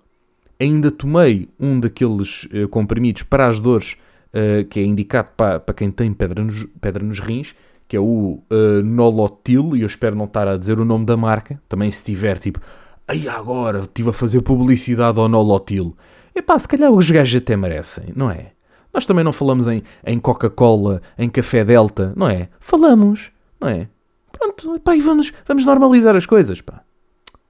ainda 0.58 0.90
tomei 0.90 1.50
um 1.60 1.82
daqueles 1.82 2.46
uh, 2.46 2.70
comprimidos 2.70 3.24
para 3.24 3.48
as 3.48 3.60
dores 3.60 3.98
uh, 4.34 4.64
que 4.70 4.80
é 4.80 4.84
indicado 4.84 5.32
para, 5.36 5.60
para 5.60 5.76
quem 5.76 5.92
tem 5.92 6.14
pedra 6.14 6.46
nos, 6.46 6.64
pedra 6.80 7.04
nos 7.04 7.20
rins, 7.20 7.54
que 7.90 7.98
é 7.98 8.00
o 8.00 8.40
uh, 8.52 8.84
Nolotil, 8.84 9.76
e 9.76 9.82
eu 9.82 9.88
espero 9.88 10.16
não 10.16 10.26
estar 10.26 10.48
a 10.48 10.56
dizer 10.56 10.80
o 10.80 10.86
nome 10.86 11.06
da 11.06 11.18
marca. 11.18 11.60
Também 11.68 11.92
se 11.92 12.04
tiver 12.04 12.38
tipo, 12.38 12.62
aí 13.08 13.28
agora 13.28 13.80
estive 13.80 14.12
a 14.12 14.14
fazer 14.14 14.42
publicidade 14.44 15.20
ao 15.20 15.28
Nolotil. 15.28 15.98
Epá, 16.36 16.58
se 16.60 16.68
calhar 16.68 16.92
os 16.92 17.10
gajos 17.10 17.42
até 17.42 17.58
merecem, 17.58 18.14
não 18.16 18.30
é? 18.30 18.52
Nós 18.94 19.08
também 19.08 19.24
não 19.24 19.34
falamos 19.34 19.68
em, 19.68 19.82
em 20.06 20.20
Coca-Cola, 20.20 21.02
em 21.18 21.28
Café 21.32 21.66
Delta, 21.66 22.14
não 22.16 22.30
é? 22.30 22.50
Falamos, 22.60 23.32
não 23.60 23.68
é? 23.68 23.88
Pronto, 24.32 24.80
pá, 24.82 24.96
e 24.96 25.02
vamos, 25.02 25.34
vamos 25.48 25.66
normalizar 25.66 26.16
as 26.16 26.28
coisas, 26.28 26.62
pá. 26.62 26.82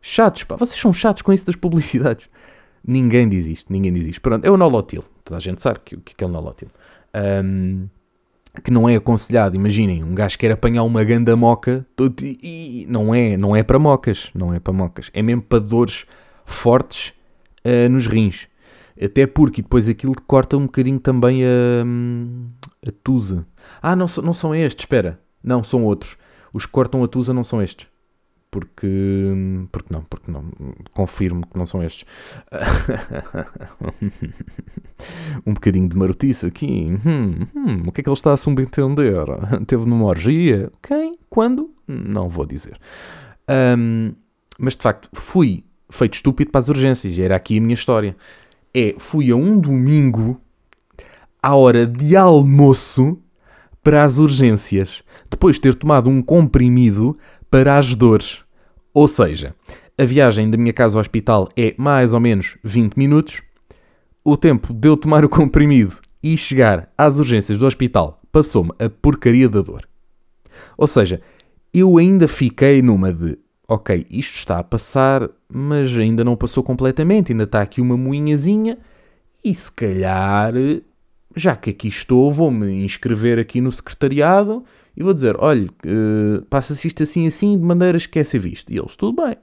Chatos, 0.01 0.45
pá. 0.45 0.55
Vocês 0.55 0.79
são 0.79 0.93
chatos 0.93 1.21
com 1.21 1.33
isso 1.33 1.45
das 1.45 1.57
publicidades. 1.57 2.29
Ninguém 2.87 3.27
diz 3.27 3.45
isto, 3.45 3.73
ninguém 3.73 3.91
diz 3.91 4.07
isto. 4.07 4.21
Pronto, 4.21 4.45
é 4.45 4.49
o 4.49 4.55
nolotil. 4.55 5.03
Toda 5.25 5.35
a 5.35 5.41
gente 5.41 5.61
sabe 5.61 5.81
que, 5.83 5.97
que 5.97 6.23
é 6.23 6.27
o 6.27 6.29
nolotil. 6.29 6.69
Um, 7.43 7.89
que 8.63 8.71
não 8.71 8.89
é 8.89 8.95
aconselhado, 8.95 9.55
imaginem, 9.55 10.03
um 10.03 10.13
gajo 10.13 10.37
quer 10.37 10.51
apanhar 10.51 10.83
uma 10.83 11.03
ganda 11.03 11.35
moca 11.35 11.85
e 12.21 12.85
não 12.89 13.13
é, 13.13 13.37
não 13.37 13.55
é 13.55 13.63
para 13.63 13.79
mocas, 13.79 14.29
não 14.33 14.53
é 14.53 14.59
para 14.59 14.73
mocas, 14.73 15.09
é 15.13 15.21
mesmo 15.21 15.41
para 15.41 15.59
dores 15.59 16.05
fortes 16.45 17.13
uh, 17.63 17.89
nos 17.89 18.07
rins. 18.07 18.47
Até 19.01 19.25
porque 19.25 19.61
depois 19.61 19.87
aquilo 19.87 20.13
corta 20.27 20.57
um 20.57 20.65
bocadinho 20.65 20.99
também 20.99 21.41
a, 21.45 21.47
a 22.85 22.91
tusa. 23.01 23.45
Ah, 23.81 23.95
não, 23.95 24.07
não 24.21 24.33
são 24.33 24.53
estes, 24.53 24.83
espera. 24.83 25.19
Não, 25.41 25.63
são 25.63 25.85
outros. 25.85 26.17
Os 26.51 26.65
que 26.65 26.71
cortam 26.73 27.01
a 27.01 27.07
tusa 27.07 27.33
não 27.33 27.43
são 27.43 27.61
estes. 27.61 27.87
Porque. 28.51 29.67
Porque 29.71 29.93
não, 29.93 30.03
porque 30.03 30.31
não. 30.31 30.45
Confirmo 30.93 31.47
que 31.47 31.57
não 31.57 31.65
são 31.65 31.83
estes. 31.83 32.05
um 35.45 35.53
bocadinho 35.53 35.87
de 35.87 35.95
marotice 35.95 36.47
aqui. 36.47 36.99
Hum, 37.05 37.47
hum, 37.55 37.83
o 37.87 37.91
que 37.91 38.01
é 38.01 38.03
que 38.03 38.09
ele 38.09 38.15
está 38.15 38.33
a 38.33 38.37
subentender? 38.37 39.25
Teve 39.67 39.85
numa 39.85 40.05
orgia? 40.05 40.71
Quem? 40.81 41.17
Quando? 41.29 41.73
Não 41.87 42.27
vou 42.27 42.45
dizer. 42.45 42.77
Um, 43.77 44.13
mas 44.57 44.75
de 44.75 44.83
facto, 44.83 45.09
fui 45.13 45.63
feito 45.89 46.15
estúpido 46.15 46.51
para 46.51 46.59
as 46.59 46.69
urgências. 46.69 47.17
Era 47.17 47.35
aqui 47.35 47.57
a 47.57 47.61
minha 47.61 47.73
história 47.73 48.15
é 48.73 48.95
fui 48.97 49.31
a 49.31 49.35
um 49.35 49.59
domingo 49.59 50.39
à 51.41 51.55
hora 51.55 51.85
de 51.85 52.15
almoço 52.15 53.17
para 53.81 54.03
as 54.03 54.17
urgências, 54.17 55.03
depois 55.29 55.55
de 55.55 55.61
ter 55.61 55.75
tomado 55.75 56.09
um 56.09 56.21
comprimido 56.21 57.17
para 57.49 57.77
as 57.77 57.95
dores. 57.95 58.39
Ou 58.93 59.07
seja, 59.07 59.55
a 59.97 60.05
viagem 60.05 60.49
da 60.49 60.57
minha 60.57 60.73
casa 60.73 60.97
ao 60.97 61.01
hospital 61.01 61.49
é 61.57 61.73
mais 61.77 62.13
ou 62.13 62.19
menos 62.19 62.57
20 62.63 62.95
minutos. 62.95 63.41
O 64.23 64.37
tempo 64.37 64.73
de 64.73 64.87
eu 64.87 64.95
tomar 64.95 65.25
o 65.25 65.29
comprimido 65.29 65.97
e 66.21 66.35
chegar 66.37 66.91
às 66.97 67.19
urgências 67.19 67.59
do 67.59 67.65
hospital 67.65 68.21
passou-me 68.31 68.71
a 68.79 68.89
porcaria 68.89 69.49
da 69.49 69.61
dor. 69.61 69.87
Ou 70.77 70.87
seja, 70.87 71.21
eu 71.73 71.97
ainda 71.97 72.27
fiquei 72.27 72.81
numa 72.81 73.13
de 73.13 73.37
ok, 73.67 74.05
isto 74.09 74.35
está 74.35 74.57
a 74.57 74.63
passar, 74.63 75.29
mas 75.47 75.95
ainda 75.95 76.23
não 76.23 76.35
passou 76.35 76.63
completamente, 76.63 77.31
ainda 77.31 77.43
está 77.43 77.61
aqui 77.61 77.79
uma 77.79 77.95
moinhazinha, 77.95 78.79
e 79.45 79.53
se 79.53 79.71
calhar, 79.71 80.53
já 81.35 81.55
que 81.55 81.69
aqui 81.69 81.87
estou, 81.87 82.31
vou-me 82.31 82.83
inscrever 82.83 83.37
aqui 83.37 83.61
no 83.61 83.71
secretariado 83.71 84.63
e 84.95 85.03
vou 85.03 85.13
dizer, 85.13 85.35
olha, 85.39 85.65
uh, 85.65 86.45
passa-se 86.45 86.87
isto 86.87 87.03
assim 87.03 87.27
assim, 87.27 87.57
de 87.57 87.63
maneira 87.63 87.95
a 87.95 87.99
esquecer 87.99 88.39
visto. 88.39 88.71
E 88.71 88.77
eles, 88.77 88.95
tudo 88.95 89.21
bem. 89.21 89.35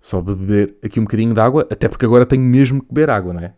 Só 0.00 0.20
beber 0.20 0.76
aqui 0.82 1.00
um 1.00 1.04
bocadinho 1.04 1.32
de 1.32 1.40
água, 1.40 1.66
até 1.70 1.88
porque 1.88 2.04
agora 2.04 2.26
tenho 2.26 2.42
mesmo 2.42 2.82
que 2.82 2.88
beber 2.88 3.10
água, 3.10 3.32
não 3.32 3.40
é? 3.40 3.54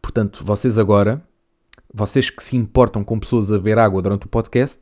Portanto, 0.00 0.44
vocês 0.44 0.78
agora, 0.78 1.22
vocês 1.92 2.30
que 2.30 2.42
se 2.42 2.56
importam 2.56 3.02
com 3.02 3.18
pessoas 3.18 3.52
a 3.52 3.56
beber 3.56 3.78
água 3.78 4.00
durante 4.00 4.26
o 4.26 4.28
podcast, 4.28 4.80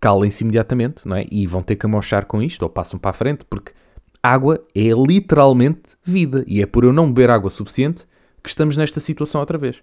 calem-se 0.00 0.44
imediatamente, 0.44 1.06
não 1.08 1.16
é? 1.16 1.24
E 1.30 1.46
vão 1.46 1.62
ter 1.62 1.76
que 1.76 1.86
amochar 1.86 2.26
com 2.26 2.42
isto, 2.42 2.62
ou 2.62 2.68
passam 2.68 2.98
para 2.98 3.10
a 3.10 3.14
frente, 3.14 3.44
porque 3.44 3.72
água 4.22 4.62
é 4.74 4.88
literalmente 4.90 5.82
vida. 6.02 6.44
E 6.46 6.60
é 6.60 6.66
por 6.66 6.84
eu 6.84 6.92
não 6.92 7.06
beber 7.06 7.30
água 7.30 7.50
suficiente 7.50 8.04
que 8.42 8.48
estamos 8.48 8.76
nesta 8.76 9.00
situação 9.00 9.40
outra 9.40 9.56
vez. 9.56 9.82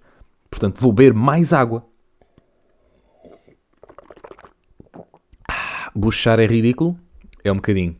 Portanto, 0.50 0.80
vou 0.80 0.92
beber 0.92 1.14
mais 1.14 1.54
água. 1.54 1.86
Buchar 5.96 6.40
é 6.40 6.46
ridículo? 6.46 6.98
É 7.44 7.52
um 7.52 7.56
bocadinho. 7.56 7.96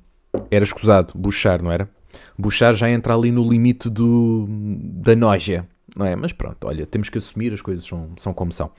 Era 0.50 0.64
escusado, 0.64 1.14
buchar, 1.16 1.62
não 1.62 1.72
era? 1.72 1.90
Buchar 2.38 2.74
já 2.74 2.90
entra 2.90 3.16
ali 3.16 3.32
no 3.32 3.48
limite 3.48 3.90
do, 3.90 4.46
da 4.50 5.16
noja, 5.16 5.68
não 5.96 6.06
é? 6.06 6.16
Mas 6.16 6.34
pronto, 6.34 6.68
olha, 6.68 6.86
temos 6.86 7.10
que 7.10 7.18
assumir, 7.18 7.54
as 7.54 7.62
coisas 7.62 7.86
são, 7.86 8.12
são 8.18 8.34
como 8.34 8.52
são. 8.52 8.72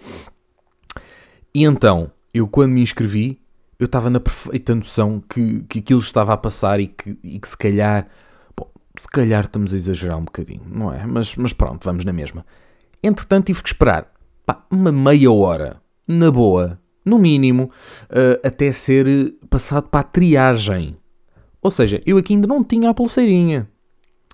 E 1.54 1.64
então, 1.64 2.10
eu 2.32 2.46
quando 2.48 2.72
me 2.72 2.82
inscrevi, 2.82 3.38
eu 3.78 3.86
estava 3.86 4.08
na 4.08 4.20
perfeita 4.20 4.74
noção 4.74 5.22
que, 5.28 5.62
que 5.64 5.80
aquilo 5.80 6.00
estava 6.00 6.32
a 6.32 6.36
passar 6.36 6.80
e 6.80 6.86
que, 6.86 7.18
e 7.22 7.38
que 7.38 7.48
se 7.48 7.56
calhar, 7.56 8.08
bom, 8.56 8.70
se 8.98 9.08
calhar 9.08 9.44
estamos 9.44 9.74
a 9.74 9.76
exagerar 9.76 10.18
um 10.18 10.24
bocadinho, 10.24 10.62
não 10.66 10.92
é? 10.92 11.04
Mas, 11.04 11.36
mas 11.36 11.52
pronto, 11.52 11.84
vamos 11.84 12.04
na 12.04 12.12
mesma. 12.12 12.46
Entretanto, 13.02 13.46
tive 13.46 13.62
que 13.62 13.68
esperar 13.68 14.12
pá, 14.46 14.64
uma 14.70 14.92
meia 14.92 15.30
hora, 15.30 15.80
na 16.06 16.30
boa, 16.30 16.78
no 17.04 17.18
mínimo, 17.18 17.70
uh, 18.04 18.46
até 18.46 18.72
ser 18.72 19.34
passado 19.50 19.88
para 19.88 20.00
a 20.00 20.04
triagem. 20.04 20.96
Ou 21.60 21.70
seja, 21.70 22.02
eu 22.04 22.18
aqui 22.18 22.34
ainda 22.34 22.46
não 22.46 22.62
tinha 22.62 22.90
a 22.90 22.94
pulseirinha. 22.94 23.68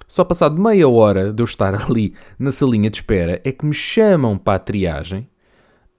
Só 0.07 0.25
passado 0.25 0.61
meia 0.61 0.89
hora 0.89 1.33
de 1.33 1.43
eu 1.43 1.45
estar 1.45 1.75
ali 1.83 2.15
na 2.39 2.51
salinha 2.53 2.91
de 2.91 2.99
espera 2.99 3.41
é 3.45 3.53
que 3.53 3.67
me 3.67 3.75
chamam 3.75 4.39
para 4.39 4.55
a 4.55 4.59
triagem 4.59 5.29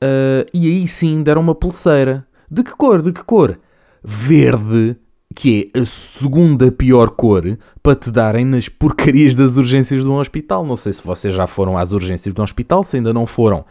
Uh, 0.02 0.48
e 0.54 0.68
aí 0.68 0.88
sim 0.88 1.22
deram 1.22 1.42
uma 1.42 1.54
pulseira. 1.54 2.26
De 2.50 2.64
que 2.64 2.72
cor? 2.72 3.02
De 3.02 3.12
que 3.12 3.24
cor? 3.24 3.60
Verde, 4.02 4.96
que 5.36 5.70
é 5.74 5.80
a 5.80 5.86
segunda 5.86 6.72
pior 6.72 7.10
cor 7.10 7.58
para 7.84 7.96
te 7.96 8.10
darem 8.10 8.46
nas 8.46 8.70
porcarias 8.70 9.36
das 9.36 9.58
urgências 9.58 10.04
de 10.04 10.10
um 10.10 10.18
hospital. 10.18 10.66
Não 10.66 10.78
sei 10.78 10.94
se 10.94 11.04
vocês 11.04 11.34
já 11.34 11.46
foram 11.46 11.78
às 11.78 11.92
urgências 11.92 12.34
de 12.34 12.40
um 12.40 12.44
hospital, 12.44 12.84
se 12.84 12.96
ainda 12.96 13.14
não 13.14 13.28
foram. 13.28 13.66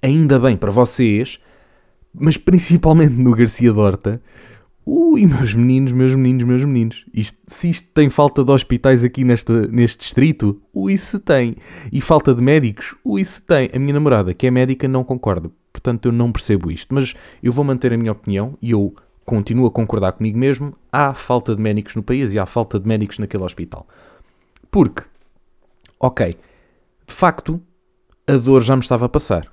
Ainda 0.00 0.38
bem 0.38 0.56
para 0.56 0.70
vocês, 0.70 1.38
mas 2.14 2.36
principalmente 2.36 3.14
no 3.14 3.34
Garcia 3.34 3.72
Dorta, 3.72 4.20
Ui, 4.90 5.26
meus 5.26 5.52
meninos, 5.52 5.92
meus 5.92 6.14
meninos, 6.14 6.44
meus 6.44 6.64
meninos. 6.64 7.04
Isto, 7.12 7.38
se 7.46 7.68
isto 7.68 7.88
tem 7.92 8.08
falta 8.08 8.42
de 8.42 8.50
hospitais 8.50 9.04
aqui 9.04 9.22
neste, 9.22 9.52
neste 9.68 9.98
distrito, 9.98 10.62
ui, 10.72 10.96
se 10.96 11.18
tem. 11.18 11.56
E 11.92 12.00
falta 12.00 12.34
de 12.34 12.40
médicos, 12.40 12.94
ui, 13.04 13.22
se 13.22 13.42
tem. 13.42 13.68
A 13.74 13.78
minha 13.78 13.92
namorada, 13.92 14.32
que 14.32 14.46
é 14.46 14.50
médica, 14.50 14.88
não 14.88 15.04
concorda. 15.04 15.50
Portanto, 15.70 16.06
eu 16.06 16.12
não 16.12 16.32
percebo 16.32 16.70
isto. 16.70 16.94
Mas 16.94 17.14
eu 17.42 17.52
vou 17.52 17.66
manter 17.66 17.92
a 17.92 17.98
minha 17.98 18.12
opinião 18.12 18.56
e 18.62 18.70
eu 18.70 18.94
continuo 19.26 19.66
a 19.66 19.70
concordar 19.70 20.12
comigo 20.12 20.38
mesmo. 20.38 20.74
Há 20.90 21.12
falta 21.12 21.54
de 21.54 21.60
médicos 21.60 21.94
no 21.94 22.02
país 22.02 22.32
e 22.32 22.38
há 22.38 22.46
falta 22.46 22.80
de 22.80 22.88
médicos 22.88 23.18
naquele 23.18 23.44
hospital. 23.44 23.86
Porque, 24.70 25.02
ok, 26.00 26.34
de 27.06 27.14
facto, 27.14 27.60
a 28.26 28.38
dor 28.38 28.62
já 28.62 28.74
me 28.74 28.80
estava 28.80 29.04
a 29.04 29.08
passar. 29.10 29.52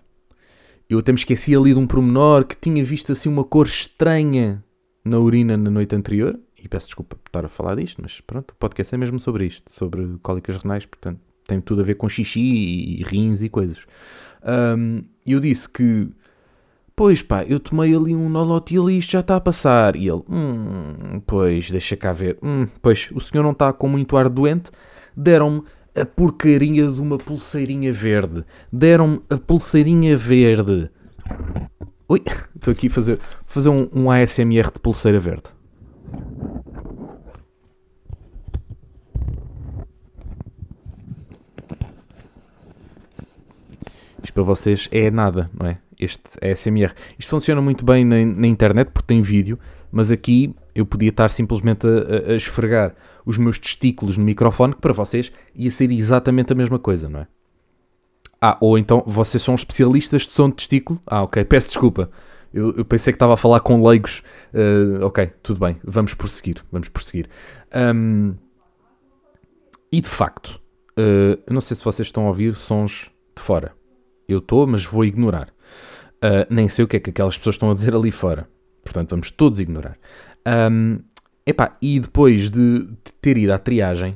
Eu 0.90 1.00
até 1.00 1.12
me 1.12 1.18
esqueci 1.18 1.56
ali 1.56 1.74
de 1.74 1.80
um 1.80 1.88
promenor 1.88 2.46
que 2.46 2.58
tinha 2.58 2.84
visto 2.84 3.12
assim 3.12 3.30
uma 3.30 3.44
cor 3.44 3.66
estranha 3.66 4.64
na 5.04 5.20
urina 5.20 5.56
na 5.58 5.70
noite 5.70 5.96
anterior, 5.96 6.40
e 6.62 6.68
peço 6.68 6.88
desculpa 6.88 7.16
por 7.16 7.30
estar 7.30 7.46
a 7.46 7.50
falar 7.50 7.76
disto, 7.76 8.02
mas 8.02 8.22
pronto, 8.22 8.52
o 8.52 8.56
podcast 8.56 8.94
é 8.94 8.98
mesmo 8.98 9.20
sobre 9.20 9.46
isto, 9.46 9.72
sobre 9.72 10.18
cólicas 10.22 10.58
renais, 10.58 10.86
portanto 10.86 11.20
tem 11.48 11.62
tudo 11.62 11.82
a 11.82 11.86
ver 11.86 11.96
com 11.96 12.10
xixi 12.10 12.40
e, 12.40 13.04
rins 13.04 13.42
e 13.42 13.50
coisas. 13.50 13.86
Um, 14.44 15.04
eu 15.26 15.40
disse 15.40 15.70
que, 15.70 16.10
pois 16.96 17.22
pá, 17.22 17.44
eu 17.44 17.60
tomei 17.60 17.96
ali 17.96 18.16
um 18.16 18.30
nolotil 18.30 18.90
e 18.90 18.98
isto 18.98 19.12
já 19.12 19.20
está 19.20 19.36
a 19.36 19.42
passar. 19.42 19.96
E 19.96 20.08
ele, 20.08 20.24
hum, 20.28 21.22
pois, 21.26 21.70
deixa 21.70 21.96
cá 21.96 22.12
ver. 22.12 22.38
Hum, 22.42 22.68
pois, 22.82 23.10
o 23.14 23.20
senhor 23.20 23.44
não 23.44 23.52
está 23.52 23.72
com 23.72 23.88
muito 23.88 24.18
ar 24.18 24.30
doente. 24.30 24.72
Deram-me 25.16 25.64
a 25.96 26.06
porcaria 26.06 26.92
de 26.92 27.00
uma 27.00 27.18
pulseirinha 27.18 27.92
verde. 27.92 28.44
Deram-me 28.72 29.22
a 29.30 29.38
pulseirinha 29.38 30.18
verde. 30.18 30.90
Ui, 32.08 32.22
estou 32.56 32.72
aqui 32.72 32.88
a 32.88 32.90
fazer, 32.90 33.20
fazer 33.46 33.70
um, 33.70 33.90
um 33.94 34.12
ASMR 34.12 34.72
de 34.72 34.80
pulseira 34.80 35.20
verde. 35.20 35.44
Isto 44.24 44.34
para 44.34 44.44
vocês 44.44 44.90
é 44.92 45.10
nada, 45.10 45.50
não 45.58 45.68
é? 45.68 45.78
Este 45.98 46.24
ASMR. 46.42 46.94
Isto 47.18 47.30
funciona 47.30 47.62
muito 47.62 47.86
bem 47.86 48.04
na, 48.04 48.24
na 48.26 48.48
internet 48.48 48.92
porque 48.92 49.08
tem 49.08 49.22
vídeo, 49.22 49.58
mas 49.96 50.12
aqui 50.12 50.54
eu 50.76 50.86
podia 50.86 51.08
estar 51.08 51.30
simplesmente 51.30 51.88
a, 51.88 52.34
a, 52.34 52.36
esfregar 52.36 52.94
os 53.26 53.38
meus 53.38 53.58
testículos 53.58 54.18
no 54.18 54.26
microfone, 54.26 54.74
que 54.74 54.82
para 54.82 54.92
vocês 54.92 55.32
ia 55.56 55.72
ser 55.72 55.90
exatamente 55.90 56.52
a 56.52 56.56
mesma 56.56 56.78
coisa, 56.78 57.08
não 57.08 57.22
é? 57.22 57.28
Ah, 58.42 58.58
ou 58.60 58.78
então 58.78 59.02
vocês 59.08 59.42
são 59.42 59.56
especialistas 59.56 60.24
de 60.24 60.34
som 60.34 60.50
de 60.50 60.56
testículo? 60.58 61.02
Ah, 61.08 61.24
ok, 61.24 61.46
peço 61.46 61.70
desculpa. 61.70 62.10
Eu, 62.54 62.74
eu 62.74 62.84
pensei 62.84 63.14
que 63.14 63.16
estava 63.16 63.36
a 63.36 63.38
falar 63.38 63.62
com 63.62 63.88
leigos. 63.88 64.22
Uh, 64.54 65.06
ok, 65.06 65.32
tudo 65.42 65.62
bem, 65.62 65.78
vamos 65.82 66.14
prosseguir. 66.14 66.62
Vamos 66.70 66.90
prosseguir. 66.90 67.30
Um, 67.74 68.36
e 69.90 70.02
de 70.02 70.10
facto, 70.10 70.60
uh, 71.00 71.42
não 71.50 71.62
sei 71.62 71.78
se 71.78 71.86
vocês 71.86 72.10
estão 72.10 72.26
a 72.26 72.28
ouvir 72.28 72.54
sons 72.56 73.10
de 73.34 73.42
fora. 73.42 73.72
Eu 74.28 74.40
estou, 74.40 74.68
mas 74.68 74.84
vou 74.84 75.06
ignorar. 75.06 75.54
Uh, 76.18 76.46
nem 76.50 76.68
sei 76.68 76.84
o 76.84 76.88
que 76.88 76.98
é 76.98 77.00
que 77.00 77.12
aquelas 77.12 77.38
pessoas 77.38 77.56
estão 77.56 77.72
a 77.72 77.74
dizer 77.74 77.96
ali 77.96 78.12
fora. 78.12 78.46
Portanto, 78.86 79.10
vamos 79.10 79.32
todos 79.32 79.60
ignorar. 79.60 79.98
Um, 80.72 81.00
epá, 81.46 81.76
e 81.82 82.00
depois 82.00 82.52
de, 82.52 82.88
ter 83.20 83.36
ido 83.36 83.52
à 83.52 83.58
triagem, 83.58 84.16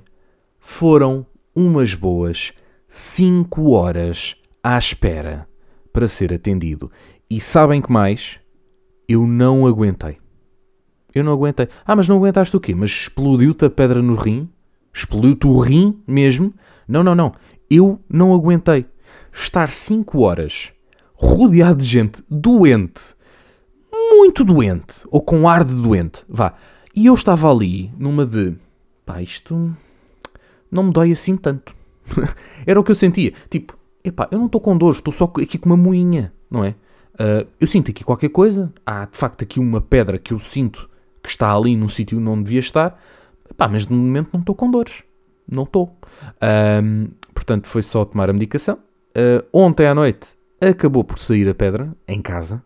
foram 0.60 1.26
umas 1.56 1.96
boas 1.96 2.54
5 2.88 3.72
horas 3.72 4.36
à 4.64 4.78
espera 4.78 5.50
para 5.92 6.08
ser 6.08 6.32
atendido. 6.32 6.92
E 7.30 7.42
sabem 7.42 7.82
que 7.82 7.92
mais? 7.92 8.40
Eu 9.08 9.26
não 9.26 9.66
aguentei. 9.66 10.18
Eu 11.14 11.24
não 11.24 11.34
aguentei. 11.34 11.68
Ah, 11.84 11.96
mas 11.96 12.08
não 12.08 12.18
aguentaste 12.18 12.56
o 12.56 12.60
quê? 12.60 12.76
Mas 12.76 12.92
explodiu-te 12.92 13.66
a 13.66 13.70
pedra 13.70 14.02
no 14.04 14.14
rim? 14.14 14.48
Explodiu-te 14.94 15.48
o 15.48 15.58
rim 15.60 16.00
mesmo? 16.08 16.54
Não, 16.88 17.04
não, 17.04 17.16
não. 17.16 17.32
Eu 17.70 18.00
não 18.08 18.34
aguentei. 18.34 18.86
Estar 19.34 19.70
5 19.70 20.20
horas 20.20 20.72
rodeado 21.16 21.80
de 21.80 21.86
gente 21.86 22.24
doente 22.30 23.16
muito 24.20 24.44
doente, 24.44 25.08
ou 25.10 25.22
com 25.22 25.48
ar 25.48 25.64
de 25.64 25.82
doente, 25.82 26.26
vá. 26.28 26.54
E 26.94 27.06
eu 27.06 27.14
estava 27.14 27.50
ali 27.50 27.90
numa 27.98 28.26
de, 28.26 28.54
pá, 29.06 29.22
isto 29.22 29.74
não 30.70 30.84
me 30.84 30.92
dói 30.92 31.14
assim 31.14 31.38
tanto. 31.38 31.74
Era 32.68 32.78
o 32.78 32.84
que 32.84 32.92
eu 32.92 32.96
sentia. 32.96 33.32
Tipo, 33.50 33.78
epá, 34.04 34.28
eu 34.30 34.38
não 34.38 34.48
estou 34.48 34.60
com 34.60 34.78
dor, 34.78 34.92
estou 34.92 35.14
só 35.14 35.24
aqui 35.24 35.58
com 35.58 35.70
uma 35.70 35.78
moinha, 35.78 36.34
não 36.52 36.66
é? 36.66 36.76
Uh, 37.14 37.48
eu 37.62 37.66
sinto 37.66 37.92
aqui 37.92 38.04
qualquer 38.04 38.28
coisa, 38.28 38.74
há 38.86 39.06
de 39.06 39.18
facto 39.18 39.42
aqui 39.42 39.58
uma 39.58 39.80
pedra 39.80 40.18
que 40.18 40.34
eu 40.34 40.40
sinto 40.40 40.90
que 41.24 41.30
está 41.30 41.54
ali 41.54 41.78
num 41.78 41.88
sítio 41.88 42.18
onde 42.18 42.26
não 42.26 42.44
devia 42.44 42.60
estar, 42.60 43.02
epá, 43.50 43.70
mas 43.70 43.88
de 43.88 43.94
momento 43.94 44.32
não 44.34 44.42
estou 44.42 44.54
com 44.54 44.70
dores. 44.70 45.04
Não 45.50 45.64
estou. 45.64 45.98
Uh, 46.36 47.10
portanto, 47.34 47.68
foi 47.68 47.82
só 47.82 48.04
tomar 48.04 48.30
a 48.30 48.34
medicação. 48.34 48.80
Uh, 49.16 49.48
ontem 49.54 49.88
à 49.88 49.96
noite 49.96 50.38
acabou 50.60 51.06
por 51.06 51.18
sair 51.18 51.48
a 51.48 51.56
pedra 51.56 51.96
em 52.06 52.22
casa 52.22 52.62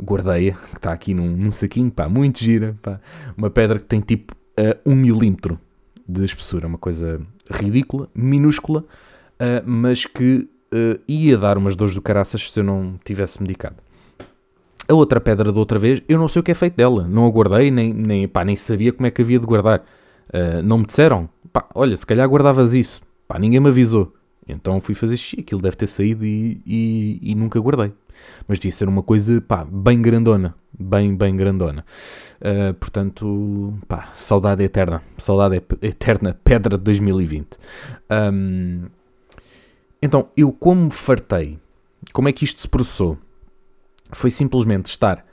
guardeia, 0.00 0.52
que 0.52 0.76
está 0.76 0.92
aqui 0.92 1.14
num, 1.14 1.36
num, 1.36 1.50
saquinho, 1.50 1.90
pá, 1.90 2.08
muito 2.08 2.42
gira, 2.42 2.76
pá. 2.82 3.00
Uma 3.36 3.50
pedra 3.50 3.78
que 3.78 3.86
tem 3.86 4.00
tipo 4.00 4.34
uh, 4.58 4.90
um 4.90 4.94
milímetro 4.94 5.58
de 6.06 6.24
espessura, 6.24 6.66
uma 6.66 6.78
coisa 6.78 7.20
ridícula, 7.50 8.08
minúscula, 8.14 8.80
uh, 8.80 9.62
mas 9.64 10.04
que 10.04 10.48
uh, 10.72 11.00
ia 11.06 11.38
dar 11.38 11.56
umas 11.56 11.76
dores 11.76 11.94
do 11.94 12.02
caraças 12.02 12.50
se 12.50 12.60
eu 12.60 12.64
não 12.64 12.98
tivesse 13.04 13.40
medicado. 13.40 13.76
A 14.86 14.94
outra 14.94 15.20
pedra 15.20 15.50
da 15.50 15.58
outra 15.58 15.78
vez, 15.78 16.02
eu 16.08 16.18
não 16.18 16.28
sei 16.28 16.40
o 16.40 16.42
que 16.42 16.50
é 16.50 16.54
feito 16.54 16.76
dela, 16.76 17.08
não 17.08 17.24
a 17.26 17.30
guardei, 17.30 17.70
nem, 17.70 17.92
nem, 17.92 18.28
pá, 18.28 18.44
nem 18.44 18.54
sabia 18.54 18.92
como 18.92 19.06
é 19.06 19.10
que 19.10 19.22
havia 19.22 19.38
de 19.38 19.46
guardar. 19.46 19.82
Não 20.62 20.76
me 20.76 20.84
disseram, 20.84 21.26
pá, 21.50 21.66
olha, 21.74 21.96
se 21.96 22.04
calhar 22.04 22.28
guardavas 22.28 22.74
isso, 22.74 23.00
pá, 23.26 23.38
ninguém 23.38 23.60
me 23.60 23.68
avisou. 23.68 24.12
Então 24.46 24.78
fui 24.82 24.94
fazer 24.94 25.16
xixi, 25.16 25.40
aquilo 25.40 25.62
deve 25.62 25.76
ter 25.76 25.86
saído 25.86 26.26
e, 26.26 26.60
e, 26.66 27.18
e 27.22 27.34
nunca 27.34 27.58
guardei. 27.58 27.94
Mas 28.46 28.58
devia 28.58 28.72
ser 28.72 28.88
uma 28.88 29.02
coisa, 29.02 29.40
pá, 29.40 29.64
bem 29.64 30.00
grandona. 30.00 30.54
Bem, 30.78 31.14
bem 31.14 31.36
grandona. 31.36 31.84
Uh, 32.40 32.74
portanto, 32.74 33.74
pá, 33.88 34.10
saudade 34.14 34.62
eterna. 34.62 35.02
Saudade 35.18 35.62
eterna, 35.82 36.38
pedra 36.44 36.76
de 36.76 36.84
2020. 36.84 37.48
Um, 38.10 38.86
então, 40.02 40.28
eu 40.36 40.52
como 40.52 40.84
me 40.84 40.90
fartei, 40.90 41.58
como 42.12 42.28
é 42.28 42.32
que 42.32 42.44
isto 42.44 42.60
se 42.60 42.68
processou? 42.68 43.16
Foi 44.12 44.30
simplesmente 44.30 44.86
estar 44.86 45.24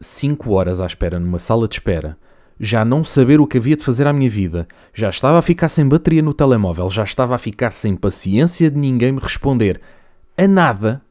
5 0.00 0.50
horas 0.52 0.80
à 0.80 0.86
espera 0.86 1.18
numa 1.18 1.38
sala 1.38 1.68
de 1.68 1.76
espera 1.76 2.16
já 2.60 2.84
não 2.84 3.04
saber 3.04 3.40
o 3.40 3.46
que 3.46 3.58
havia 3.58 3.76
de 3.76 3.84
fazer 3.84 4.06
à 4.06 4.12
minha 4.12 4.28
vida, 4.28 4.66
já 4.92 5.08
estava 5.08 5.38
a 5.38 5.42
ficar 5.42 5.68
sem 5.68 5.86
bateria 5.86 6.22
no 6.22 6.34
telemóvel, 6.34 6.90
já 6.90 7.04
estava 7.04 7.34
a 7.34 7.38
ficar 7.38 7.70
sem 7.70 7.94
paciência 7.94 8.70
de 8.70 8.78
ninguém 8.78 9.12
me 9.12 9.20
responder 9.20 9.80
a 10.36 10.46
nada. 10.46 11.02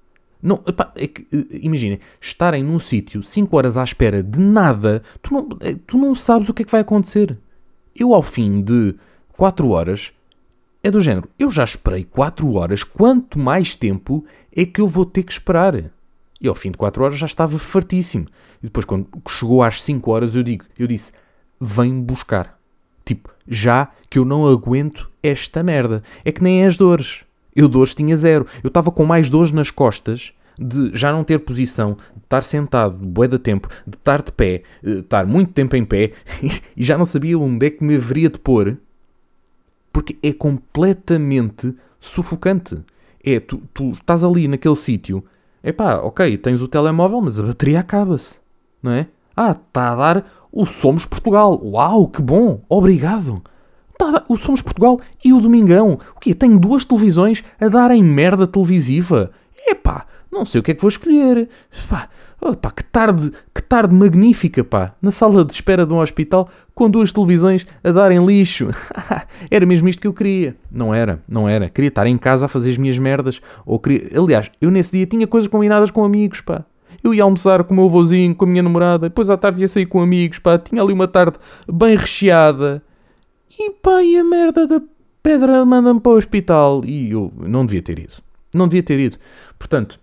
Não, 0.41 0.61
epá, 0.67 0.91
é 0.95 1.07
que, 1.07 1.27
eh, 1.33 1.59
imaginem, 1.61 1.99
estarem 2.21 2.63
num 2.63 2.79
sítio 2.79 3.23
5 3.23 3.55
horas 3.55 3.77
à 3.77 3.83
espera 3.83 4.21
de 4.21 4.39
nada, 4.39 5.01
tu 5.21 5.33
não, 5.33 5.47
eh, 5.61 5.75
tu 5.85 5.97
não 5.97 6.13
sabes 6.13 6.47
o 6.47 6.53
que 6.53 6.61
é 6.61 6.65
que 6.65 6.71
vai 6.71 6.81
acontecer. 6.81 7.37
Eu, 7.95 8.13
ao 8.13 8.21
fim 8.21 8.61
de 8.61 8.95
4 9.29 9.67
horas, 9.69 10.11
é 10.83 10.91
do 10.91 10.99
género, 10.99 11.27
eu 11.39 11.49
já 11.49 11.63
esperei 11.63 12.03
4 12.03 12.53
horas, 12.53 12.83
quanto 12.83 13.39
mais 13.39 13.75
tempo 13.75 14.23
é 14.55 14.65
que 14.65 14.79
eu 14.79 14.87
vou 14.87 15.05
ter 15.05 15.23
que 15.23 15.31
esperar? 15.31 15.91
E 16.39 16.47
ao 16.47 16.55
fim 16.55 16.71
de 16.71 16.77
4 16.77 17.03
horas 17.03 17.17
já 17.17 17.25
estava 17.25 17.57
fartíssimo. 17.57 18.27
E 18.61 18.67
depois, 18.67 18.85
quando 18.85 19.07
chegou 19.27 19.63
às 19.63 19.81
5 19.81 20.11
horas, 20.11 20.35
eu 20.35 20.43
digo, 20.43 20.65
eu 20.77 20.87
disse, 20.87 21.11
vem 21.59 21.99
buscar. 22.01 22.59
Tipo, 23.03 23.29
já 23.47 23.91
que 24.09 24.19
eu 24.19 24.25
não 24.25 24.47
aguento 24.47 25.09
esta 25.21 25.63
merda. 25.63 26.03
É 26.23 26.31
que 26.31 26.43
nem 26.43 26.65
as 26.65 26.77
dores. 26.77 27.23
Eu 27.57 27.67
dores 27.67 27.95
tinha 27.95 28.15
zero. 28.15 28.45
Eu 28.63 28.67
estava 28.67 28.91
com 28.91 29.03
mais 29.03 29.31
dores 29.31 29.51
nas 29.51 29.71
costas 29.71 30.31
de 30.59 30.95
já 30.95 31.11
não 31.11 31.23
ter 31.23 31.39
posição, 31.39 31.97
de 32.15 32.23
estar 32.23 32.43
sentado, 32.43 32.95
bué 32.95 33.27
de 33.27 33.37
tempo, 33.37 33.67
de 33.85 33.97
estar 33.97 34.21
de 34.21 34.31
pé, 34.31 34.63
de 34.81 34.91
eh, 34.91 34.99
estar 34.99 35.25
muito 35.25 35.53
tempo 35.53 35.75
em 35.75 35.83
pé 35.83 36.13
e 36.75 36.83
já 36.83 36.97
não 36.97 37.05
sabia 37.05 37.37
onde 37.37 37.65
é 37.65 37.69
que 37.69 37.83
me 37.83 37.95
haveria 37.95 38.29
de 38.29 38.39
pôr 38.39 38.77
porque 39.91 40.17
é 40.21 40.31
completamente 40.31 41.75
sufocante. 41.99 42.77
É, 43.23 43.39
tu, 43.39 43.61
tu 43.73 43.91
estás 43.91 44.23
ali 44.23 44.47
naquele 44.47 44.75
sítio, 44.75 45.23
é 45.63 45.71
pá, 45.71 45.97
ok, 45.97 46.37
tens 46.37 46.61
o 46.61 46.67
telemóvel, 46.67 47.21
mas 47.21 47.39
a 47.39 47.43
bateria 47.43 47.79
acaba-se, 47.79 48.39
não 48.81 48.91
é? 48.91 49.07
Ah, 49.35 49.51
está 49.51 49.91
a 49.91 49.95
dar 49.95 50.31
o 50.51 50.65
Somos 50.65 51.05
Portugal. 51.05 51.59
Uau, 51.63 52.07
que 52.07 52.21
bom, 52.21 52.61
obrigado. 52.69 53.41
Tá, 53.97 54.23
o 54.29 54.35
Somos 54.35 54.61
Portugal 54.61 54.99
e 55.25 55.33
o 55.33 55.41
Domingão. 55.41 55.99
O 56.15 56.19
quê? 56.19 56.35
Tenho 56.35 56.59
duas 56.59 56.85
televisões 56.85 57.43
a 57.59 57.67
darem 57.67 58.03
merda 58.03 58.45
televisiva. 58.45 59.31
Epá, 59.65 60.05
não 60.31 60.45
sei 60.45 60.61
o 60.61 60.63
que 60.63 60.71
é 60.71 60.73
que 60.75 60.81
vou 60.81 60.89
escolher. 60.89 61.49
Pá, 61.89 62.07
pá, 62.61 62.71
que 62.71 62.83
tarde, 62.83 63.31
que 63.53 63.63
tarde 63.63 63.95
magnífica, 63.95 64.63
pá. 64.63 64.93
Na 65.01 65.09
sala 65.09 65.43
de 65.43 65.51
espera 65.51 65.83
de 65.83 65.93
um 65.93 65.99
hospital 65.99 66.47
com 66.75 66.89
duas 66.89 67.11
televisões 67.11 67.65
a 67.83 67.91
darem 67.91 68.23
lixo. 68.23 68.69
era 69.49 69.65
mesmo 69.65 69.89
isto 69.89 69.99
que 69.99 70.07
eu 70.07 70.13
queria. 70.13 70.55
Não 70.71 70.93
era, 70.93 71.23
não 71.27 71.49
era. 71.49 71.67
Queria 71.67 71.87
estar 71.89 72.05
em 72.05 72.17
casa 72.19 72.45
a 72.45 72.47
fazer 72.47 72.69
as 72.69 72.77
minhas 72.77 72.99
merdas. 72.99 73.41
Ou 73.65 73.79
queria... 73.79 74.09
Aliás, 74.19 74.51
eu 74.61 74.69
nesse 74.69 74.91
dia 74.91 75.07
tinha 75.07 75.25
coisas 75.25 75.47
combinadas 75.47 75.89
com 75.89 76.03
amigos, 76.03 76.41
pá. 76.41 76.63
Eu 77.03 77.13
ia 77.13 77.23
almoçar 77.23 77.63
com 77.63 77.73
o 77.73 77.77
meu 77.77 77.85
avôzinho, 77.85 78.35
com 78.35 78.45
a 78.45 78.47
minha 78.47 78.63
namorada, 78.63 79.09
depois 79.09 79.29
à 79.29 79.37
tarde 79.37 79.61
ia 79.61 79.67
sair 79.67 79.85
com 79.85 80.01
amigos, 80.01 80.39
pá, 80.39 80.57
tinha 80.57 80.81
ali 80.81 80.93
uma 80.93 81.07
tarde 81.07 81.37
bem 81.71 81.95
recheada. 81.95 82.83
E 83.57 83.71
pá, 83.71 84.03
e 84.03 84.17
a 84.17 84.23
merda 84.23 84.67
da 84.67 84.81
pedra 85.23 85.65
manda-me 85.65 85.99
para 85.99 86.11
o 86.11 86.15
hospital. 86.15 86.83
E 86.85 87.11
eu 87.11 87.31
não 87.37 87.65
devia 87.65 87.81
ter 87.81 87.99
ido. 87.99 88.15
Não 88.53 88.67
devia 88.67 88.83
ter 88.83 88.99
ido. 88.99 89.17
Portanto, 89.57 89.99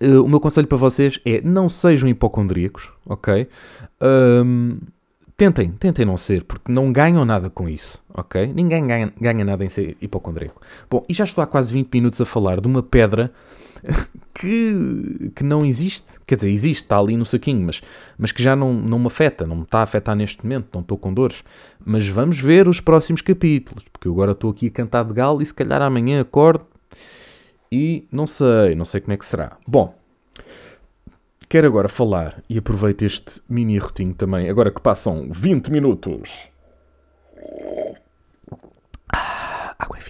uh, 0.00 0.22
o 0.22 0.28
meu 0.28 0.40
conselho 0.40 0.66
para 0.66 0.78
vocês 0.78 1.18
é 1.24 1.40
não 1.40 1.68
sejam 1.68 2.08
hipocondríacos, 2.08 2.90
ok? 3.06 3.48
Um, 4.44 4.78
tentem, 5.42 5.72
tentem 5.72 6.04
não 6.04 6.16
ser, 6.16 6.44
porque 6.44 6.70
não 6.70 6.92
ganham 6.92 7.24
nada 7.24 7.50
com 7.50 7.68
isso, 7.68 8.00
ok? 8.14 8.52
Ninguém 8.54 8.86
ganha, 8.86 9.12
ganha 9.20 9.44
nada 9.44 9.64
em 9.64 9.68
ser 9.68 9.96
hipocondríaco. 10.00 10.60
Bom, 10.88 11.04
e 11.08 11.12
já 11.12 11.24
estou 11.24 11.42
há 11.42 11.46
quase 11.48 11.72
20 11.72 11.92
minutos 11.92 12.20
a 12.20 12.24
falar 12.24 12.60
de 12.60 12.68
uma 12.68 12.80
pedra 12.80 13.32
que, 14.32 15.32
que 15.34 15.42
não 15.42 15.66
existe. 15.66 16.20
Quer 16.24 16.36
dizer, 16.36 16.50
existe, 16.50 16.84
está 16.84 16.96
ali 16.96 17.16
no 17.16 17.24
saquinho, 17.24 17.66
mas, 17.66 17.82
mas 18.16 18.30
que 18.30 18.40
já 18.40 18.54
não, 18.54 18.72
não 18.72 19.00
me 19.00 19.08
afeta, 19.08 19.44
não 19.44 19.56
me 19.56 19.62
está 19.62 19.80
a 19.80 19.82
afetar 19.82 20.14
neste 20.14 20.44
momento, 20.44 20.68
não 20.72 20.80
estou 20.80 20.96
com 20.96 21.12
dores. 21.12 21.42
Mas 21.84 22.06
vamos 22.06 22.38
ver 22.38 22.68
os 22.68 22.80
próximos 22.80 23.20
capítulos, 23.20 23.84
porque 23.92 24.06
eu 24.06 24.12
agora 24.12 24.32
estou 24.32 24.50
aqui 24.52 24.68
a 24.68 24.70
cantar 24.70 25.04
de 25.04 25.12
galo 25.12 25.42
e 25.42 25.46
se 25.46 25.54
calhar 25.54 25.82
amanhã 25.82 26.20
acordo 26.20 26.64
e 27.70 28.06
não 28.12 28.28
sei, 28.28 28.76
não 28.76 28.84
sei 28.84 29.00
como 29.00 29.14
é 29.14 29.16
que 29.16 29.26
será. 29.26 29.56
Bom, 29.66 29.92
quero 31.52 31.66
agora 31.66 31.86
falar 31.86 32.42
e 32.48 32.56
aproveito 32.56 33.02
este 33.02 33.42
mini 33.46 33.76
rotinho 33.76 34.14
também, 34.14 34.48
agora 34.48 34.70
que 34.70 34.80
passam 34.80 35.28
20 35.30 35.70
minutos. 35.70 36.48
Ah, 39.12 39.76
água 39.78 39.98
é 39.98 40.00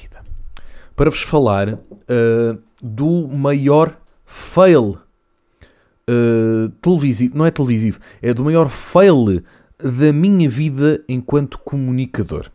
para 0.94 1.10
vos 1.10 1.22
falar 1.22 1.74
uh, 1.74 2.62
do 2.80 3.26
maior 3.26 3.98
fail 4.24 5.00
uh, 6.08 6.68
televisivo, 6.80 7.36
não 7.36 7.44
é 7.44 7.50
televisivo, 7.50 7.98
é 8.22 8.32
do 8.32 8.44
maior 8.44 8.68
fail 8.68 9.42
da 9.80 10.12
minha 10.12 10.48
vida 10.48 11.02
enquanto 11.08 11.58
comunicador 11.58 12.52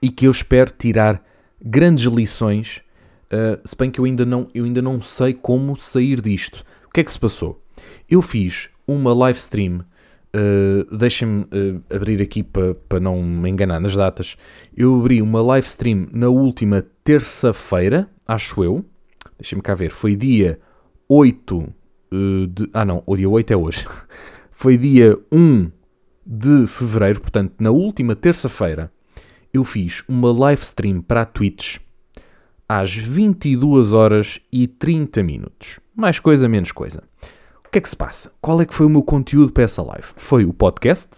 e 0.00 0.10
que 0.10 0.28
eu 0.28 0.30
espero 0.30 0.70
tirar 0.70 1.20
grandes 1.60 2.04
lições, 2.04 2.82
uh, 3.32 3.60
se 3.64 3.74
bem 3.76 3.90
que 3.90 3.98
eu 3.98 4.04
ainda, 4.04 4.24
não, 4.24 4.46
eu 4.54 4.64
ainda 4.64 4.80
não 4.80 5.02
sei 5.02 5.34
como 5.34 5.76
sair 5.76 6.20
disto. 6.20 6.64
O 6.86 6.90
que 6.94 7.00
é 7.00 7.04
que 7.04 7.10
se 7.10 7.18
passou? 7.18 7.63
Eu 8.08 8.22
fiz 8.22 8.68
uma 8.86 9.12
live 9.14 9.38
stream, 9.38 9.80
uh, 10.34 10.96
deixem-me 10.96 11.42
uh, 11.42 11.82
abrir 11.94 12.20
aqui 12.20 12.42
para 12.42 12.74
pa 12.74 13.00
não 13.00 13.22
me 13.22 13.48
enganar 13.50 13.80
nas 13.80 13.96
datas. 13.96 14.36
Eu 14.76 14.98
abri 14.98 15.22
uma 15.22 15.40
live 15.42 15.66
stream 15.66 16.08
na 16.12 16.28
última 16.28 16.84
terça-feira, 17.02 18.08
acho 18.26 18.62
eu. 18.62 18.84
Deixem-me 19.38 19.62
cá 19.62 19.74
ver, 19.74 19.90
foi 19.90 20.14
dia 20.14 20.58
8 21.08 21.58
uh, 21.58 22.46
de. 22.46 22.68
Ah, 22.72 22.84
não, 22.84 23.02
o 23.06 23.16
dia 23.16 23.28
8 23.28 23.52
é 23.52 23.56
hoje. 23.56 23.86
foi 24.52 24.76
dia 24.76 25.18
1 25.32 25.70
de 26.26 26.66
fevereiro, 26.66 27.20
portanto, 27.20 27.54
na 27.58 27.70
última 27.70 28.16
terça-feira, 28.16 28.90
eu 29.52 29.62
fiz 29.62 30.02
uma 30.08 30.32
live 30.32 30.62
stream 30.62 31.02
para 31.02 31.22
a 31.22 31.26
Twitch 31.26 31.78
às 32.68 32.96
22 32.96 33.92
horas 33.92 34.40
e 34.50 34.66
30 34.66 35.22
minutos. 35.22 35.78
Mais 35.94 36.18
coisa, 36.18 36.48
menos 36.48 36.72
coisa. 36.72 37.02
Que 37.74 37.78
é 37.78 37.80
que 37.80 37.88
se 37.88 37.96
passa? 37.96 38.30
Qual 38.40 38.62
é 38.62 38.64
que 38.64 38.72
foi 38.72 38.86
o 38.86 38.88
meu 38.88 39.02
conteúdo 39.02 39.50
para 39.50 39.64
essa 39.64 39.82
live? 39.82 40.06
Foi 40.14 40.44
o 40.44 40.52
podcast, 40.52 41.08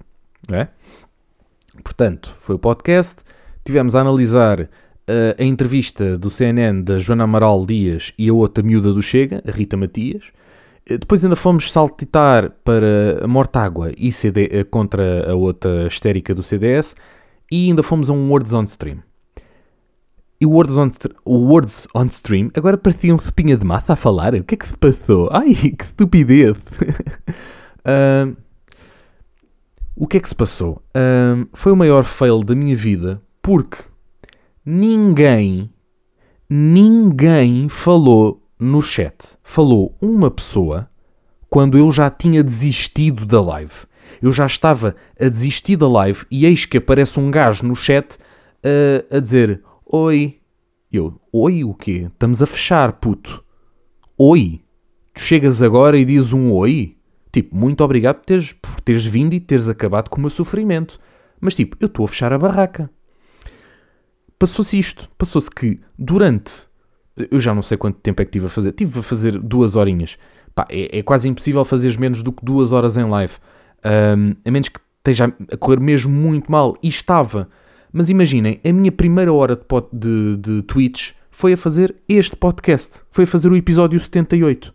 não 0.48 0.56
é? 0.56 0.70
Portanto, 1.84 2.34
foi 2.40 2.54
o 2.56 2.58
podcast. 2.58 3.16
Tivemos 3.62 3.94
a 3.94 4.00
analisar 4.00 4.62
uh, 4.62 4.68
a 5.38 5.44
entrevista 5.44 6.16
do 6.16 6.30
CNN 6.30 6.80
da 6.80 6.98
Joana 6.98 7.24
Amaral 7.24 7.66
Dias 7.66 8.14
e 8.16 8.30
a 8.30 8.32
outra 8.32 8.64
miúda 8.64 8.90
do 8.90 9.02
Chega, 9.02 9.42
a 9.46 9.50
Rita 9.50 9.76
Matias. 9.76 10.22
Eh, 10.86 10.96
depois 10.96 11.22
ainda 11.22 11.36
fomos 11.36 11.70
saltitar 11.70 12.50
para 12.64 13.22
a 13.22 13.28
Mortágua 13.28 13.92
e 13.94 14.10
CD, 14.10 14.48
eh, 14.50 14.64
contra 14.64 15.30
a 15.30 15.34
outra 15.34 15.86
histérica 15.86 16.34
do 16.34 16.42
CDS 16.42 16.96
e 17.52 17.68
ainda 17.68 17.82
fomos 17.82 18.08
a 18.08 18.14
um 18.14 18.30
Words 18.30 18.54
on 18.54 18.64
Stream. 18.64 19.02
E 20.40 20.44
Words 20.44 20.76
on, 20.76 20.90
Words 21.26 21.88
on 21.94 22.06
Stream 22.06 22.50
agora 22.54 22.76
parecia 22.76 23.14
um 23.14 23.18
cepinha 23.18 23.56
de 23.56 23.64
massa 23.64 23.94
a 23.94 23.96
falar. 23.96 24.34
O 24.34 24.44
que 24.44 24.54
é 24.54 24.58
que 24.58 24.66
se 24.66 24.76
passou? 24.76 25.30
Ai, 25.32 25.54
que 25.54 25.84
estupidez! 25.84 26.56
uh, 27.86 28.36
o 29.94 30.06
que 30.06 30.18
é 30.18 30.20
que 30.20 30.28
se 30.28 30.34
passou? 30.34 30.82
Uh, 30.94 31.48
foi 31.54 31.72
o 31.72 31.76
maior 31.76 32.04
fail 32.04 32.42
da 32.42 32.54
minha 32.54 32.76
vida 32.76 33.22
porque 33.40 33.78
ninguém, 34.64 35.70
ninguém 36.50 37.68
falou 37.70 38.42
no 38.58 38.82
chat. 38.82 39.38
Falou 39.42 39.96
uma 40.02 40.30
pessoa 40.30 40.90
quando 41.48 41.78
eu 41.78 41.90
já 41.90 42.10
tinha 42.10 42.44
desistido 42.44 43.24
da 43.24 43.40
live. 43.40 43.86
Eu 44.20 44.32
já 44.32 44.44
estava 44.44 44.94
a 45.18 45.28
desistir 45.28 45.76
da 45.76 45.88
live 45.88 46.26
e 46.30 46.44
eis 46.44 46.66
que 46.66 46.76
aparece 46.76 47.18
um 47.18 47.30
gajo 47.30 47.64
no 47.64 47.74
chat 47.74 48.16
uh, 48.16 49.16
a 49.16 49.18
dizer 49.18 49.62
Oi. 49.88 50.40
Eu, 50.92 51.20
oi 51.32 51.62
o 51.62 51.72
quê? 51.72 52.08
Estamos 52.12 52.42
a 52.42 52.46
fechar, 52.46 52.94
puto. 52.94 53.44
Oi. 54.18 54.60
Tu 55.14 55.20
chegas 55.20 55.62
agora 55.62 55.96
e 55.96 56.04
dizes 56.04 56.32
um 56.32 56.52
oi? 56.52 56.96
Tipo, 57.30 57.54
muito 57.54 57.84
obrigado 57.84 58.16
por 58.16 58.24
teres, 58.24 58.52
por 58.52 58.80
teres 58.80 59.06
vindo 59.06 59.34
e 59.34 59.38
teres 59.38 59.68
acabado 59.68 60.08
com 60.08 60.16
o 60.16 60.20
meu 60.20 60.30
sofrimento. 60.30 60.98
Mas 61.40 61.54
tipo, 61.54 61.76
eu 61.78 61.86
estou 61.86 62.04
a 62.04 62.08
fechar 62.08 62.32
a 62.32 62.38
barraca. 62.38 62.90
Passou-se 64.36 64.76
isto. 64.76 65.08
Passou-se 65.16 65.48
que 65.48 65.80
durante 65.96 66.66
eu 67.30 67.38
já 67.38 67.54
não 67.54 67.62
sei 67.62 67.78
quanto 67.78 68.00
tempo 68.00 68.20
é 68.20 68.24
que 68.24 68.30
estive 68.30 68.46
a 68.46 68.48
fazer. 68.48 68.70
Estive 68.70 68.98
a 68.98 69.02
fazer 69.04 69.38
duas 69.38 69.76
horinhas. 69.76 70.18
Pá, 70.52 70.66
é, 70.68 70.98
é, 70.98 71.02
quase 71.04 71.28
impossível 71.28 71.64
fazeres 71.64 71.96
menos 71.96 72.24
do 72.24 72.32
que 72.32 72.44
duas 72.44 72.72
horas 72.72 72.96
em 72.96 73.04
live. 73.04 73.34
Um, 73.84 74.34
a 74.44 74.50
menos 74.50 74.68
que 74.68 74.80
esteja 74.98 75.32
a 75.52 75.56
correr 75.56 75.78
mesmo 75.78 76.12
muito 76.12 76.50
mal. 76.50 76.76
E 76.82 76.88
estava. 76.88 77.48
Mas 77.92 78.10
imaginem, 78.10 78.60
a 78.64 78.72
minha 78.72 78.92
primeira 78.92 79.32
hora 79.32 79.56
de, 79.56 79.64
pod, 79.64 79.86
de, 79.92 80.36
de 80.36 80.62
Twitch 80.62 81.12
foi 81.30 81.52
a 81.52 81.56
fazer 81.56 81.94
este 82.08 82.36
podcast. 82.36 83.00
Foi 83.10 83.24
a 83.24 83.26
fazer 83.26 83.50
o 83.50 83.56
episódio 83.56 83.98
78. 83.98 84.74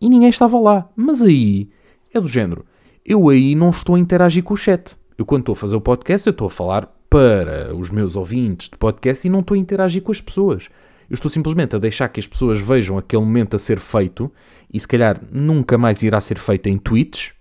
E 0.00 0.08
ninguém 0.08 0.28
estava 0.28 0.58
lá. 0.58 0.88
Mas 0.94 1.22
aí 1.22 1.68
é 2.12 2.20
do 2.20 2.28
género. 2.28 2.64
Eu 3.04 3.28
aí 3.28 3.54
não 3.54 3.70
estou 3.70 3.96
a 3.96 3.98
interagir 3.98 4.42
com 4.42 4.54
o 4.54 4.56
chat. 4.56 4.96
Eu 5.16 5.26
quando 5.26 5.42
estou 5.42 5.52
a 5.52 5.56
fazer 5.56 5.76
o 5.76 5.80
podcast, 5.80 6.26
eu 6.26 6.32
estou 6.32 6.46
a 6.46 6.50
falar 6.50 6.86
para 7.08 7.74
os 7.74 7.90
meus 7.90 8.16
ouvintes 8.16 8.68
de 8.68 8.76
podcast 8.76 9.26
e 9.26 9.30
não 9.30 9.40
estou 9.40 9.54
a 9.54 9.58
interagir 9.58 10.02
com 10.02 10.10
as 10.10 10.20
pessoas. 10.20 10.68
Eu 11.08 11.14
estou 11.14 11.30
simplesmente 11.30 11.76
a 11.76 11.78
deixar 11.78 12.08
que 12.08 12.18
as 12.18 12.26
pessoas 12.26 12.60
vejam 12.60 12.98
aquele 12.98 13.22
momento 13.22 13.54
a 13.54 13.58
ser 13.58 13.78
feito 13.78 14.32
e 14.72 14.80
se 14.80 14.88
calhar 14.88 15.20
nunca 15.30 15.78
mais 15.78 16.02
irá 16.02 16.20
ser 16.20 16.38
feito 16.38 16.68
em 16.68 16.78
tweets, 16.78 17.32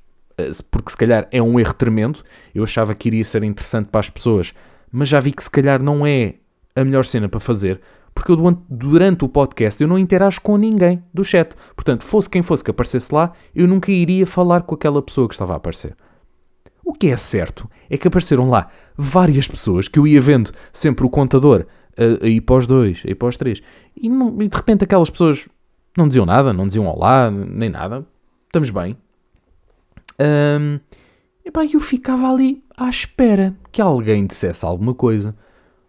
porque 0.72 0.92
se 0.92 0.98
calhar 0.98 1.28
é 1.32 1.42
um 1.42 1.60
erro 1.60 1.74
tremendo. 1.74 2.20
Eu 2.54 2.64
achava 2.64 2.94
que 2.96 3.10
iria 3.10 3.24
ser 3.24 3.44
interessante 3.44 3.90
para 3.90 4.00
as 4.00 4.10
pessoas, 4.10 4.54
mas 4.92 5.10
já 5.10 5.20
vi 5.20 5.32
que 5.32 5.44
se 5.44 5.50
calhar 5.50 5.82
não 5.82 6.06
é 6.06 6.36
a 6.76 6.84
melhor 6.84 7.06
cena 7.06 7.30
para 7.30 7.40
fazer, 7.40 7.80
porque 8.14 8.32
eu 8.32 8.64
durante 8.70 9.24
o 9.24 9.30
podcast 9.30 9.82
eu 9.82 9.88
não 9.88 9.98
interajo 9.98 10.42
com 10.42 10.58
ninguém 10.58 11.04
do 11.14 11.24
chat. 11.24 11.54
Portanto, 11.76 12.04
fosse 12.04 12.30
quem 12.30 12.42
fosse 12.42 12.64
que 12.64 12.72
aparecesse 12.72 13.14
lá, 13.14 13.32
eu 13.56 13.68
nunca 13.68 13.92
iria 13.92 14.26
falar 14.26 14.62
com 14.62 14.76
aquela 14.76 15.02
pessoa 15.02 15.28
que 15.28 15.34
estava 15.34 15.54
a 15.54 15.58
aparecer. 15.58 15.96
O 16.84 16.94
que 16.94 17.08
é 17.08 17.18
certo 17.18 17.70
é 17.90 17.98
que 17.98 18.08
apareceram 18.08 18.50
lá 18.50 18.70
várias 18.98 19.48
pessoas 19.48 19.88
que 19.88 19.98
eu 19.98 20.06
ia 20.06 20.20
vendo 20.20 20.52
sempre 20.72 21.06
o 21.06 21.10
contador 21.10 21.66
a, 21.98 22.26
a 22.26 22.28
ir 22.28 22.42
para 22.42 22.56
os 22.56 22.68
dois, 22.68 23.02
a 23.06 23.10
ir 23.10 23.16
para 23.16 23.30
os 23.30 23.38
três. 23.38 23.62
E, 23.96 24.10
não, 24.10 24.42
e 24.42 24.48
de 24.48 24.56
repente 24.56 24.84
aquelas 24.84 25.10
pessoas 25.10 25.48
não 25.98 26.08
diziam 26.08 26.26
nada, 26.26 26.52
não 26.52 26.68
diziam 26.68 26.86
olá, 26.86 27.32
nem 27.32 27.70
nada. 27.70 28.06
Estamos 28.48 28.70
bem. 28.70 28.98
Um, 30.20 30.80
epá, 31.46 31.66
eu 31.66 31.80
ficava 31.80 32.32
ali 32.32 32.64
à 32.76 32.90
espera 32.90 33.56
que 33.72 33.82
alguém 33.82 34.26
dissesse 34.26 34.66
alguma 34.66 34.94
coisa. 34.94 35.36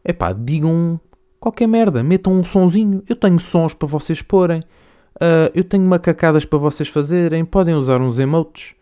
Epá, 0.05 0.33
digam 0.33 1.01
qualquer 1.41 1.67
merda, 1.67 2.03
metam 2.03 2.33
um 2.33 2.45
sonzinho. 2.45 3.03
Eu 3.09 3.17
tenho 3.17 3.39
sons 3.39 3.75
para 3.75 3.89
vocês 3.89 4.23
porem. 4.23 4.61
Uh, 5.17 5.51
eu 5.55 5.65
tenho 5.65 5.85
macacadas 5.85 6.45
para 6.45 6.59
vocês 6.59 6.89
fazerem. 6.89 7.45
Podem 7.45 7.75
usar 7.75 8.01
uns 8.01 8.19
emotes 8.19 8.75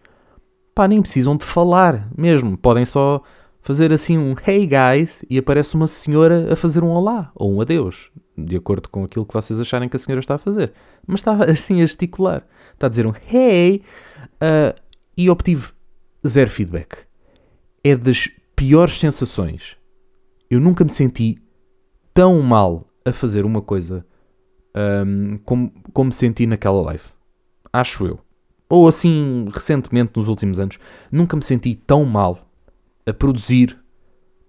pá, 0.74 0.88
nem 0.88 1.00
precisam 1.00 1.36
de 1.36 1.44
falar 1.44 2.08
mesmo. 2.16 2.56
Podem 2.56 2.84
só 2.84 3.22
fazer 3.60 3.92
assim 3.92 4.18
um 4.18 4.34
hey 4.46 4.66
guys 4.66 5.24
e 5.30 5.38
aparece 5.38 5.74
uma 5.74 5.86
senhora 5.86 6.52
a 6.52 6.56
fazer 6.56 6.82
um 6.82 6.90
olá 6.90 7.30
ou 7.34 7.54
um 7.54 7.60
adeus, 7.60 8.10
de 8.36 8.56
acordo 8.56 8.88
com 8.88 9.04
aquilo 9.04 9.24
que 9.24 9.34
vocês 9.34 9.60
acharem 9.60 9.88
que 9.88 9.96
a 9.96 9.98
senhora 9.98 10.20
está 10.20 10.34
a 10.34 10.38
fazer. 10.38 10.72
Mas 11.06 11.20
está 11.20 11.44
assim 11.44 11.76
a 11.76 11.86
gesticular. 11.86 12.44
Está 12.72 12.86
a 12.86 12.90
dizer 12.90 13.06
um 13.06 13.12
hey 13.32 13.82
uh, 14.18 14.81
e 15.16 15.30
obtive 15.30 15.72
zero 16.26 16.50
feedback. 16.50 17.06
É 17.82 17.96
das 17.96 18.28
piores 18.54 18.98
sensações. 18.98 19.76
Eu 20.50 20.60
nunca 20.60 20.84
me 20.84 20.90
senti 20.90 21.38
tão 22.14 22.40
mal 22.40 22.88
a 23.04 23.12
fazer 23.12 23.44
uma 23.44 23.62
coisa 23.62 24.06
um, 25.06 25.38
como, 25.38 25.72
como 25.92 26.12
senti 26.12 26.46
naquela 26.46 26.80
live. 26.82 27.04
Acho 27.72 28.06
eu 28.06 28.20
ou 28.72 28.88
assim 28.88 29.50
recentemente 29.52 30.12
nos 30.16 30.28
últimos 30.28 30.58
anos, 30.58 30.78
nunca 31.10 31.36
me 31.36 31.44
senti 31.44 31.74
tão 31.74 32.06
mal 32.06 32.48
a 33.04 33.12
produzir 33.12 33.78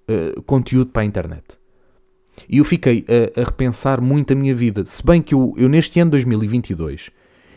uh, 0.10 0.42
conteúdo 0.44 0.92
para 0.92 1.02
a 1.02 1.06
internet. 1.06 1.44
E 2.48 2.60
eu 2.60 2.64
fiquei 2.64 3.06
a, 3.10 3.42
a, 3.42 3.44
repensar 3.44 4.00
muito 4.00 4.32
a 4.32 4.36
minha 4.38 4.56
vida. 4.56 4.86
Se 4.86 5.06
bem 5.06 5.22
que 5.22 5.36
eu, 5.36 5.54
eu 5.58 5.68
neste 5.68 6.00
ano 6.00 6.12
2022 6.12 7.12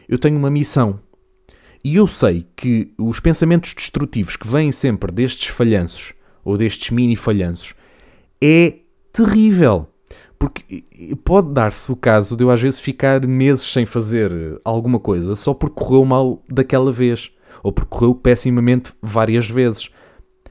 eu 0.09 0.19
tenho 0.19 0.37
uma 0.37 0.51
missão. 0.51 0.99
E 1.83 1.97
eu 1.97 2.07
sei 2.07 2.47
que 2.57 2.93
os 2.99 3.21
pensamentos 3.21 3.75
destrutivos 3.75 4.37
que 4.37 4.49
vêm 4.49 4.73
sempre 4.73 5.13
destes 5.13 5.49
falhanços 5.49 6.15
ou 6.45 6.57
destes 6.57 6.91
mini 6.91 7.17
falhanços 7.17 7.75
é 8.41 8.75
terrível. 9.13 9.89
Porque 10.39 10.85
pode 11.25 11.53
dar-se 11.53 11.91
o 11.91 11.97
caso 11.97 12.37
de 12.37 12.45
eu 12.45 12.51
às 12.51 12.61
vezes 12.61 12.79
ficar 12.79 13.27
meses 13.27 13.65
sem 13.65 13.87
fazer 13.87 14.61
alguma 14.65 15.01
coisa 15.01 15.35
só 15.35 15.55
porque 15.55 15.83
correu 15.83 16.05
mal 16.05 16.43
daquela 16.49 16.93
vez. 16.93 17.31
Ou 17.63 17.73
porque 17.73 17.89
correu 17.89 18.15
pessimamente 18.15 18.93
várias 19.01 19.49
vezes. 19.49 19.91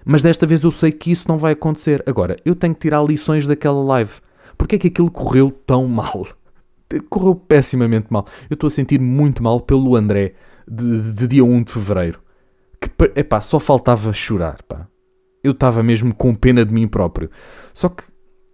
Mas 0.03 0.21
desta 0.21 0.45
vez 0.45 0.63
eu 0.63 0.71
sei 0.71 0.91
que 0.91 1.11
isso 1.11 1.27
não 1.27 1.37
vai 1.37 1.53
acontecer. 1.53 2.03
Agora, 2.07 2.37
eu 2.43 2.55
tenho 2.55 2.73
que 2.73 2.81
tirar 2.81 3.03
lições 3.03 3.45
daquela 3.45 3.83
live. 3.83 4.13
Porque 4.57 4.75
é 4.75 4.79
que 4.79 4.87
aquilo 4.87 5.11
correu 5.11 5.51
tão 5.51 5.87
mal? 5.87 6.27
Correu 7.09 7.35
pessimamente 7.35 8.07
mal. 8.09 8.25
Eu 8.49 8.55
estou 8.55 8.67
a 8.67 8.71
sentir 8.71 8.99
muito 8.99 9.41
mal 9.41 9.59
pelo 9.59 9.95
André 9.95 10.33
de, 10.67 11.13
de, 11.13 11.27
dia 11.27 11.43
1 11.43 11.63
de 11.63 11.71
fevereiro. 11.71 12.19
Que, 12.79 12.89
epá, 13.19 13.41
só 13.41 13.59
faltava 13.59 14.13
chorar, 14.13 14.61
pá. 14.63 14.87
Eu 15.43 15.51
estava 15.51 15.81
mesmo 15.83 16.13
com 16.13 16.33
pena 16.33 16.65
de 16.65 16.73
mim 16.73 16.87
próprio. 16.87 17.29
Só 17.73 17.89
que 17.89 18.03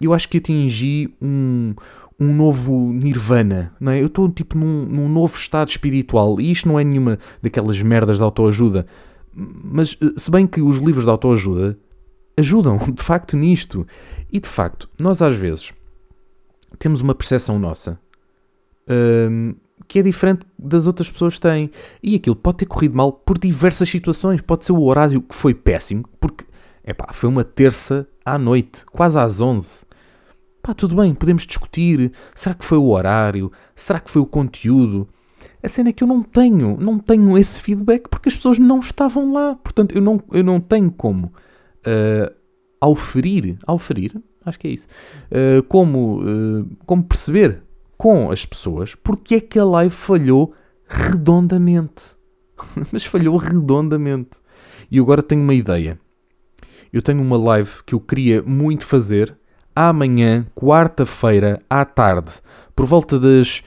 eu 0.02 0.14
acho 0.14 0.28
que 0.28 0.38
atingi 0.38 1.14
um, 1.22 1.74
um 2.20 2.34
novo 2.34 2.92
nirvana, 2.92 3.74
não 3.80 3.92
é? 3.92 4.02
Eu 4.02 4.08
estou 4.08 4.30
tipo 4.30 4.58
num, 4.58 4.86
num, 4.86 5.08
novo 5.08 5.36
estado 5.36 5.70
espiritual 5.70 6.40
e 6.42 6.52
isto 6.52 6.68
não 6.68 6.80
é 6.80 6.84
nenhuma 6.84 7.20
daquelas 7.42 7.82
merdas 7.82 8.18
de 8.18 8.24
autoajuda. 8.24 8.86
Mas 9.34 9.98
se 10.18 10.32
bem 10.32 10.48
que 10.48 10.62
os 10.62 10.78
livros 10.78 11.06
de 11.06 11.10
autoajuda 11.10 11.78
ajudam 12.38 12.78
de 12.94 13.02
facto 13.02 13.38
nisto. 13.38 13.86
E 14.32 14.40
de 14.40 14.48
facto, 14.48 14.90
nós 15.00 15.22
às 15.22 15.36
vezes 15.36 15.74
temos 16.80 17.02
uma 17.02 17.16
percepção 17.16 17.60
nossa 17.60 18.00
hum, 18.90 19.56
que 19.88 20.00
é 20.00 20.02
diferente 20.02 20.46
das 20.58 20.88
outras 20.88 21.10
pessoas 21.10 21.38
têm. 21.38 21.72
E 22.02 22.16
aquilo 22.16 22.36
pode 22.36 22.60
ter 22.60 22.66
corrido 22.66 22.96
mal 22.96 23.12
por 23.12 23.38
diversas 23.38 23.90
situações. 23.90 24.42
Pode 24.42 24.66
ser 24.66 24.72
o 24.72 24.82
horário 24.82 25.22
que 25.22 25.36
foi 25.36 25.54
péssimo, 25.54 26.06
porque 26.20 26.46
epá, 26.86 27.12
foi 27.12 27.30
uma 27.30 27.44
terça 27.44 28.08
à 28.26 28.38
noite, 28.38 28.86
quase 28.86 29.20
às 29.20 29.42
11. 29.42 29.86
Pá, 30.62 30.74
tudo 30.74 30.96
bem, 30.96 31.14
podemos 31.14 31.46
discutir. 31.46 32.12
Será 32.34 32.56
que 32.56 32.64
foi 32.64 32.78
o 32.78 32.90
horário? 32.90 33.52
Será 33.76 34.00
que 34.00 34.12
foi 34.12 34.22
o 34.22 34.26
conteúdo? 34.26 35.10
A 35.64 35.68
cena 35.68 35.90
é 35.90 35.94
que 35.94 36.04
eu 36.04 36.08
não 36.08 36.24
tenho, 36.24 36.78
não 36.80 36.98
tenho 36.98 37.38
esse 37.38 37.62
feedback 37.62 38.08
porque 38.10 38.30
as 38.30 38.36
pessoas 38.36 38.58
não 38.58 38.80
estavam 38.80 39.34
lá. 39.34 39.56
Portanto, 39.56 39.96
eu 39.96 40.02
não, 40.02 40.22
eu 40.32 40.44
não 40.44 40.60
tenho 40.60 40.92
como 40.92 41.28
uh, 41.28 42.34
auferir, 42.80 43.58
auferir, 43.68 44.16
acho 44.46 44.60
que 44.60 44.68
é 44.68 44.72
isso, 44.72 44.88
uh, 45.32 45.62
como, 45.64 46.22
uh, 46.22 46.70
como 46.86 47.04
perceber 47.04 47.62
com 48.02 48.32
as 48.32 48.44
pessoas 48.44 48.96
porque 48.96 49.36
é 49.36 49.40
que 49.40 49.60
a 49.60 49.64
live 49.64 49.94
falhou 49.94 50.56
redondamente. 50.88 52.16
Mas 52.92 53.06
falhou 53.06 53.38
redondamente. 53.38 54.32
E 54.90 54.98
agora 54.98 55.22
tenho 55.22 55.44
uma 55.44 55.54
ideia. 55.54 56.00
Eu 56.92 57.04
tenho 57.04 57.22
uma 57.22 57.38
live 57.38 57.70
que 57.86 57.94
eu 57.94 58.00
queria 58.00 58.42
muito 58.42 58.88
fazer 58.88 59.38
amanhã, 59.76 60.48
quarta-feira, 60.56 61.62
à 61.70 61.86
tarde, 61.86 62.32
por 62.76 62.88
volta 62.88 63.20
das 63.20 63.62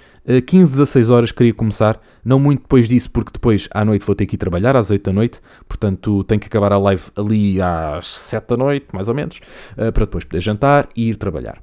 15, 0.47 0.73
16 0.73 1.11
horas 1.11 1.31
queria 1.31 1.55
começar, 1.55 2.01
não 2.25 2.41
muito 2.41 2.63
depois 2.63 2.89
disso, 2.89 3.13
porque 3.13 3.31
depois 3.33 3.69
à 3.71 3.85
noite 3.85 4.05
vou 4.05 4.17
ter 4.17 4.27
que 4.27 4.35
ir 4.35 4.39
trabalhar, 4.39 4.75
às 4.75 4.91
8 4.91 5.01
da 5.01 5.13
noite, 5.13 5.41
portanto 5.69 6.25
tenho 6.25 6.41
que 6.41 6.49
acabar 6.49 6.73
a 6.73 6.79
live 6.79 7.05
ali 7.15 7.63
às 7.63 8.09
7 8.09 8.49
da 8.49 8.57
noite, 8.57 8.87
mais 8.93 9.09
ou 9.09 9.15
menos, 9.15 9.41
eh, 9.77 9.93
para 9.93 10.05
depois 10.05 10.25
poder 10.25 10.41
jantar 10.41 10.89
e 10.97 11.09
ir 11.09 11.17
trabalhar. 11.17 11.63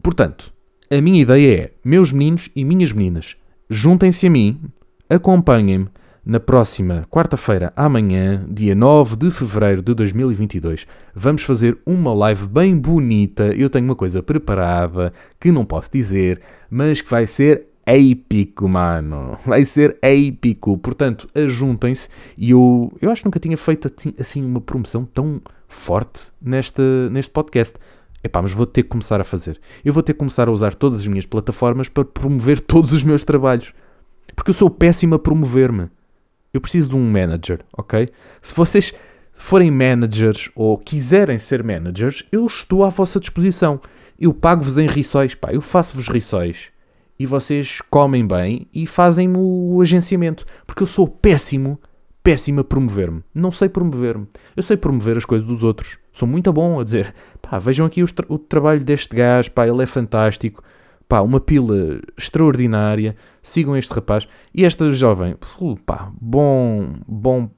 Portanto, 0.00 0.52
a 0.92 1.00
minha 1.00 1.22
ideia 1.22 1.62
é, 1.62 1.70
meus 1.82 2.12
meninos 2.12 2.50
e 2.54 2.62
minhas 2.66 2.92
meninas, 2.92 3.34
juntem-se 3.70 4.26
a 4.26 4.30
mim, 4.30 4.60
acompanhem-me, 5.08 5.88
na 6.24 6.38
próxima 6.38 7.04
quarta-feira, 7.10 7.72
amanhã, 7.74 8.44
dia 8.46 8.74
9 8.74 9.16
de 9.16 9.30
fevereiro 9.30 9.82
de 9.82 9.94
2022, 9.94 10.86
vamos 11.14 11.42
fazer 11.42 11.78
uma 11.86 12.12
live 12.12 12.46
bem 12.46 12.76
bonita. 12.76 13.46
Eu 13.56 13.68
tenho 13.68 13.86
uma 13.86 13.96
coisa 13.96 14.22
preparada 14.22 15.12
que 15.40 15.50
não 15.50 15.64
posso 15.64 15.90
dizer, 15.90 16.40
mas 16.70 17.00
que 17.00 17.10
vai 17.10 17.26
ser 17.26 17.66
épico, 17.84 18.68
mano. 18.68 19.36
Vai 19.44 19.64
ser 19.64 19.96
épico. 20.00 20.78
Portanto, 20.78 21.28
ajuntem-se. 21.34 22.08
E 22.36 22.50
eu, 22.50 22.92
eu 23.00 23.10
acho 23.10 23.22
que 23.22 23.26
nunca 23.26 23.40
tinha 23.40 23.56
feito 23.56 23.90
assim 24.20 24.44
uma 24.44 24.60
promoção 24.60 25.04
tão 25.04 25.40
forte 25.66 26.26
neste, 26.40 26.82
neste 27.10 27.32
podcast. 27.32 27.76
Epá, 28.24 28.40
mas 28.40 28.52
vou 28.52 28.66
ter 28.66 28.84
que 28.84 28.88
começar 28.88 29.20
a 29.20 29.24
fazer. 29.24 29.60
Eu 29.84 29.92
vou 29.92 30.02
ter 30.02 30.12
que 30.12 30.18
começar 30.18 30.48
a 30.48 30.52
usar 30.52 30.74
todas 30.74 31.00
as 31.00 31.06
minhas 31.06 31.26
plataformas 31.26 31.88
para 31.88 32.04
promover 32.04 32.60
todos 32.62 32.92
os 32.92 33.02
meus 33.02 33.24
trabalhos. 33.24 33.72
Porque 34.34 34.50
eu 34.50 34.54
sou 34.54 34.70
péssimo 34.70 35.14
a 35.14 35.18
promover-me. 35.18 35.88
Eu 36.52 36.60
preciso 36.60 36.90
de 36.90 36.96
um 36.96 37.10
manager, 37.10 37.60
ok? 37.76 38.08
Se 38.40 38.54
vocês 38.54 38.92
forem 39.32 39.70
managers 39.70 40.50
ou 40.54 40.76
quiserem 40.78 41.38
ser 41.38 41.64
managers, 41.64 42.24
eu 42.30 42.46
estou 42.46 42.84
à 42.84 42.88
vossa 42.88 43.18
disposição. 43.18 43.80
Eu 44.18 44.32
pago-vos 44.32 44.78
em 44.78 44.86
rissóis, 44.86 45.34
pá, 45.34 45.52
eu 45.52 45.60
faço-vos 45.60 46.08
rissóis. 46.08 46.68
E 47.18 47.26
vocês 47.26 47.80
comem 47.90 48.26
bem 48.26 48.66
e 48.74 48.86
fazem 48.86 49.32
o 49.36 49.80
agenciamento. 49.80 50.44
Porque 50.66 50.82
eu 50.82 50.86
sou 50.86 51.08
péssimo, 51.08 51.78
péssimo 52.22 52.60
a 52.60 52.64
promover-me. 52.64 53.22
Não 53.34 53.50
sei 53.50 53.68
promover-me. 53.68 54.26
Eu 54.56 54.62
sei 54.62 54.76
promover 54.76 55.16
as 55.16 55.24
coisas 55.24 55.46
dos 55.46 55.62
outros. 55.62 55.98
Sou 56.12 56.28
muito 56.28 56.52
bom 56.52 56.80
a 56.80 56.84
dizer, 56.84 57.14
pá, 57.40 57.58
vejam 57.58 57.86
aqui 57.86 58.02
o, 58.02 58.06
tra 58.06 58.26
o 58.28 58.38
trabalho 58.38 58.84
deste 58.84 59.16
gajo, 59.16 59.50
pá, 59.50 59.66
ele 59.66 59.82
é 59.82 59.86
fantástico 59.86 60.62
pá, 61.12 61.20
uma 61.20 61.38
pila 61.38 62.00
extraordinária, 62.16 63.14
sigam 63.42 63.76
este 63.76 63.92
rapaz. 63.92 64.26
E 64.54 64.64
esta 64.64 64.88
jovem, 64.88 65.36
pá, 65.84 66.10
bom, 66.18 66.94
bom 67.06 67.50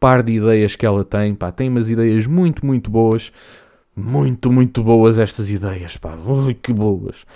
par 0.00 0.22
de 0.22 0.32
ideias 0.32 0.74
que 0.76 0.86
ela 0.86 1.04
tem, 1.04 1.34
pá, 1.34 1.52
tem 1.52 1.68
umas 1.68 1.90
ideias 1.90 2.26
muito, 2.26 2.64
muito 2.64 2.90
boas. 2.90 3.30
Muito, 3.94 4.50
muito 4.50 4.82
boas 4.82 5.18
estas 5.18 5.50
ideias, 5.50 5.98
pá, 5.98 6.14
ui, 6.14 6.54
que 6.54 6.72
boas. 6.72 7.26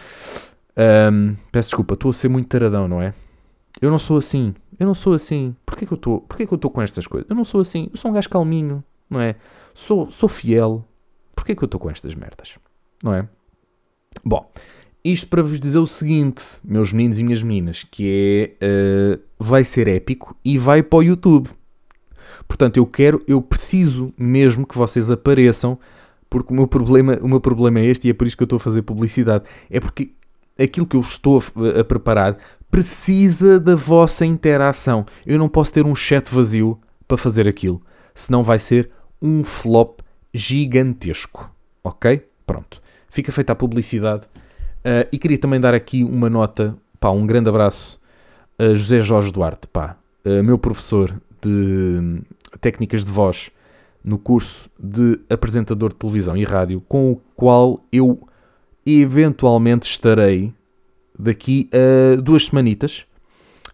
Um, 1.13 1.37
peço 1.53 1.69
desculpa, 1.69 1.93
estou 1.93 2.09
a 2.09 2.15
ser 2.15 2.31
muito 2.31 2.49
taradão, 2.49 2.89
não 2.89 3.03
é? 3.03 3.13
Eu 3.81 3.91
não 3.91 3.99
sou 3.99 4.17
assim, 4.17 4.55
eu 4.79 4.87
não 4.87 4.95
sou 4.95 5.13
assim. 5.13 5.55
Porquê 5.65 5.87
que 5.87 5.93
eu 5.93 5.97
estou, 5.97 6.21
porquê 6.21 6.47
que 6.47 6.53
eu 6.53 6.57
estou 6.57 6.71
com 6.71 6.81
estas 6.81 7.07
coisas? 7.07 7.29
Eu 7.29 7.37
não 7.37 7.45
sou 7.45 7.61
assim, 7.61 7.89
eu 7.91 7.97
sou 7.97 8.11
um 8.11 8.15
gajo 8.15 8.29
calminho, 8.29 8.83
não 9.09 9.21
é? 9.21 9.37
Sou, 9.75 10.11
sou 10.11 10.29
fiel. 10.29 10.85
Porquê 11.35 11.55
que 11.55 11.63
eu 11.63 11.67
estou 11.67 11.79
com 11.79 11.91
estas 11.91 12.15
merdas? 12.15 12.57
Não 13.03 13.15
é? 13.15 13.29
Bom, 14.25 14.51
isto 15.05 15.29
para 15.29 15.43
vos 15.43 15.61
dizer 15.61 15.79
o 15.79 15.87
seguinte, 15.87 16.43
meus 16.65 16.93
meninos 16.93 17.19
e 17.19 17.25
minhas 17.25 17.43
meninas, 17.43 17.85
que 17.85 18.57
é 18.61 19.17
uh, 19.17 19.21
vai 19.39 19.63
ser 19.63 19.87
épico 19.87 20.37
e 20.45 20.59
vai 20.59 20.83
para 20.83 20.99
o 20.99 21.03
YouTube. 21.03 21.51
Portanto, 22.49 22.79
eu 22.79 22.87
quero, 22.87 23.23
eu 23.27 23.41
preciso 23.41 24.13
mesmo 24.17 24.67
que 24.67 24.77
vocês 24.77 25.11
apareçam, 25.11 25.79
porque 26.29 26.53
o 26.53 26.57
meu 26.57 26.67
problema, 26.67 27.19
o 27.23 27.29
meu 27.29 27.41
problema 27.41 27.81
é 27.81 27.85
este 27.85 28.09
e 28.09 28.11
é 28.11 28.15
por 28.15 28.27
isso 28.27 28.37
que 28.37 28.43
eu 28.43 28.47
estou 28.47 28.57
a 28.57 28.61
fazer 28.61 28.83
publicidade. 28.83 29.45
É 29.71 29.79
porque 29.79 30.11
aquilo 30.59 30.87
que 30.87 30.97
eu 30.97 31.01
estou 31.01 31.41
a, 31.41 31.81
a 31.81 31.85
preparar 31.85 32.39
precisa 32.71 33.59
da 33.59 33.75
vossa 33.75 34.25
interação. 34.25 35.07
Eu 35.25 35.39
não 35.39 35.49
posso 35.49 35.73
ter 35.73 35.85
um 35.85 35.95
chat 35.95 36.29
vazio 36.33 36.79
para 37.07 37.17
fazer 37.17 37.49
aquilo, 37.49 37.81
senão 38.15 38.43
vai 38.43 38.59
ser 38.59 38.91
um 39.21 39.45
flop 39.45 40.01
gigantesco. 40.33 41.51
Ok? 41.83 42.27
Pronto. 42.47 42.83
Fica 43.09 43.33
feita 43.33 43.53
a 43.53 43.57
publicidade. 43.57 44.27
Uh, 44.87 45.09
e 45.11 45.19
queria 45.19 45.39
também 45.39 45.61
dar 45.61 45.75
aqui 45.75 46.05
uma 46.05 46.31
nota, 46.31 46.77
pá, 47.01 47.11
um 47.11 47.27
grande 47.27 47.49
abraço 47.49 48.01
a 48.59 48.75
José 48.75 49.01
Jorge 49.01 49.33
Duarte, 49.33 49.67
pá, 49.67 49.97
uh, 50.25 50.43
meu 50.43 50.59
professor 50.59 51.21
de 51.43 52.23
técnicas 52.61 53.05
de 53.05 53.11
voz 53.11 53.51
no 54.05 54.19
curso 54.19 54.71
de 54.79 55.19
apresentador 55.29 55.91
de 55.91 55.97
televisão 55.97 56.37
e 56.37 56.45
rádio, 56.45 56.81
com 56.89 57.11
o 57.11 57.17
qual 57.35 57.81
eu 57.91 58.29
eventualmente 58.87 59.89
estarei 59.89 60.55
daqui 61.19 61.69
a 61.73 62.21
duas 62.21 62.47
semanitas 62.47 63.05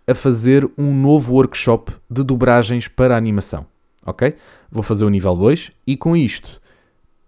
a 0.06 0.14
fazer 0.14 0.68
um 0.76 0.94
novo 0.94 1.34
workshop 1.34 1.92
de 2.10 2.22
dobragens 2.22 2.88
para 2.88 3.16
animação, 3.16 3.66
ok? 4.04 4.34
Vou 4.70 4.82
fazer 4.82 5.04
o 5.04 5.10
nível 5.10 5.34
2 5.36 5.70
e 5.86 5.96
com 5.96 6.16
isto 6.16 6.60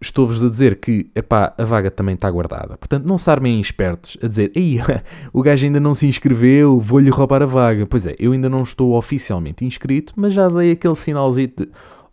estou-vos 0.00 0.44
a 0.44 0.48
dizer 0.48 0.76
que 0.76 1.10
epá, 1.14 1.54
a 1.56 1.64
vaga 1.64 1.90
também 1.90 2.14
está 2.14 2.30
guardada. 2.30 2.76
Portanto, 2.76 3.06
não 3.06 3.16
se 3.16 3.30
armem 3.30 3.60
espertos 3.60 4.18
a 4.22 4.26
dizer 4.26 4.52
Ei, 4.54 4.78
o 5.32 5.42
gajo 5.42 5.64
ainda 5.64 5.80
não 5.80 5.94
se 5.94 6.06
inscreveu, 6.06 6.78
vou-lhe 6.78 7.10
roubar 7.10 7.42
a 7.42 7.46
vaga. 7.46 7.86
Pois 7.86 8.06
é, 8.06 8.14
eu 8.18 8.32
ainda 8.32 8.48
não 8.48 8.62
estou 8.62 8.94
oficialmente 8.94 9.64
inscrito, 9.64 10.12
mas 10.16 10.34
já 10.34 10.48
dei 10.48 10.72
aquele 10.72 10.96
sinalzinho 10.96 11.52
de 11.56 11.68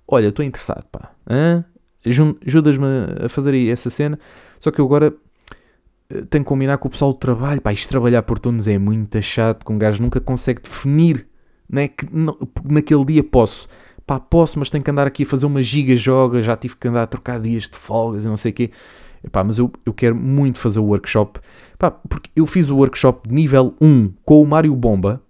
Olha, 0.07 0.27
estou 0.27 0.43
interessado, 0.43 0.85
pá. 0.91 1.11
Ajudas-me 2.45 2.85
a 3.25 3.29
fazer 3.29 3.51
aí 3.51 3.69
essa 3.69 3.89
cena. 3.89 4.19
Só 4.59 4.69
que 4.69 4.81
eu 4.81 4.85
agora 4.85 5.13
eh, 6.11 6.25
tenho 6.29 6.43
que 6.43 6.49
combinar 6.49 6.77
com 6.77 6.87
o 6.87 6.91
pessoal 6.91 7.13
do 7.13 7.19
trabalho. 7.19 7.61
Pá, 7.61 7.73
isto 7.73 7.89
trabalhar 7.89 8.21
por 8.23 8.39
turnos 8.39 8.67
é 8.67 8.77
muito 8.77 9.21
chato, 9.21 9.59
porque 9.59 9.73
um 9.73 9.77
gajo 9.77 10.01
nunca 10.01 10.19
consegue 10.19 10.61
definir 10.61 11.27
né, 11.69 11.87
que 11.87 12.05
naquele 12.65 13.05
dia 13.05 13.23
posso. 13.23 13.67
Pá, 14.05 14.19
posso, 14.19 14.59
mas 14.59 14.69
tenho 14.69 14.83
que 14.83 14.91
andar 14.91 15.07
aqui 15.07 15.23
a 15.23 15.25
fazer 15.25 15.45
uma 15.45 15.63
giga 15.63 15.95
joga, 15.95 16.41
já 16.41 16.55
tive 16.57 16.75
que 16.75 16.87
andar 16.87 17.03
a 17.03 17.07
trocar 17.07 17.39
dias 17.39 17.69
de 17.69 17.77
folgas 17.77 18.25
e 18.25 18.27
não 18.27 18.37
sei 18.37 18.51
o 18.51 18.55
quê. 18.55 18.71
Epá, 19.23 19.43
mas 19.43 19.59
eu, 19.59 19.71
eu 19.85 19.93
quero 19.93 20.15
muito 20.15 20.57
fazer 20.59 20.79
o 20.79 20.85
workshop, 20.85 21.39
Epá, 21.73 21.91
porque 21.91 22.29
eu 22.35 22.45
fiz 22.45 22.69
o 22.69 22.77
workshop 22.77 23.29
de 23.29 23.33
nível 23.35 23.75
1 23.79 24.13
com 24.25 24.41
o 24.41 24.47
Mário 24.47 24.75
Bomba, 24.75 25.21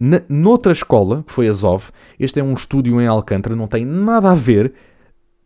na, 0.00 0.22
noutra 0.28 0.72
escola, 0.72 1.22
que 1.22 1.32
foi 1.32 1.48
a 1.48 1.52
ZOV, 1.52 1.90
este 2.18 2.40
é 2.40 2.42
um 2.42 2.54
estúdio 2.54 3.00
em 3.00 3.06
Alcântara, 3.06 3.54
não 3.54 3.68
tem 3.68 3.84
nada 3.84 4.30
a 4.30 4.34
ver, 4.34 4.72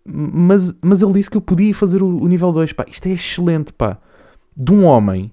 mas, 0.04 0.72
mas 0.80 1.02
ele 1.02 1.12
disse 1.12 1.28
que 1.28 1.36
eu 1.36 1.40
podia 1.40 1.74
fazer 1.74 2.00
o, 2.00 2.06
o 2.06 2.28
nível 2.28 2.52
2, 2.52 2.72
pá, 2.72 2.84
isto 2.88 3.06
é 3.06 3.12
excelente, 3.12 3.72
pá, 3.72 3.98
de 4.61 4.73
um 4.75 4.85
homem 4.85 5.33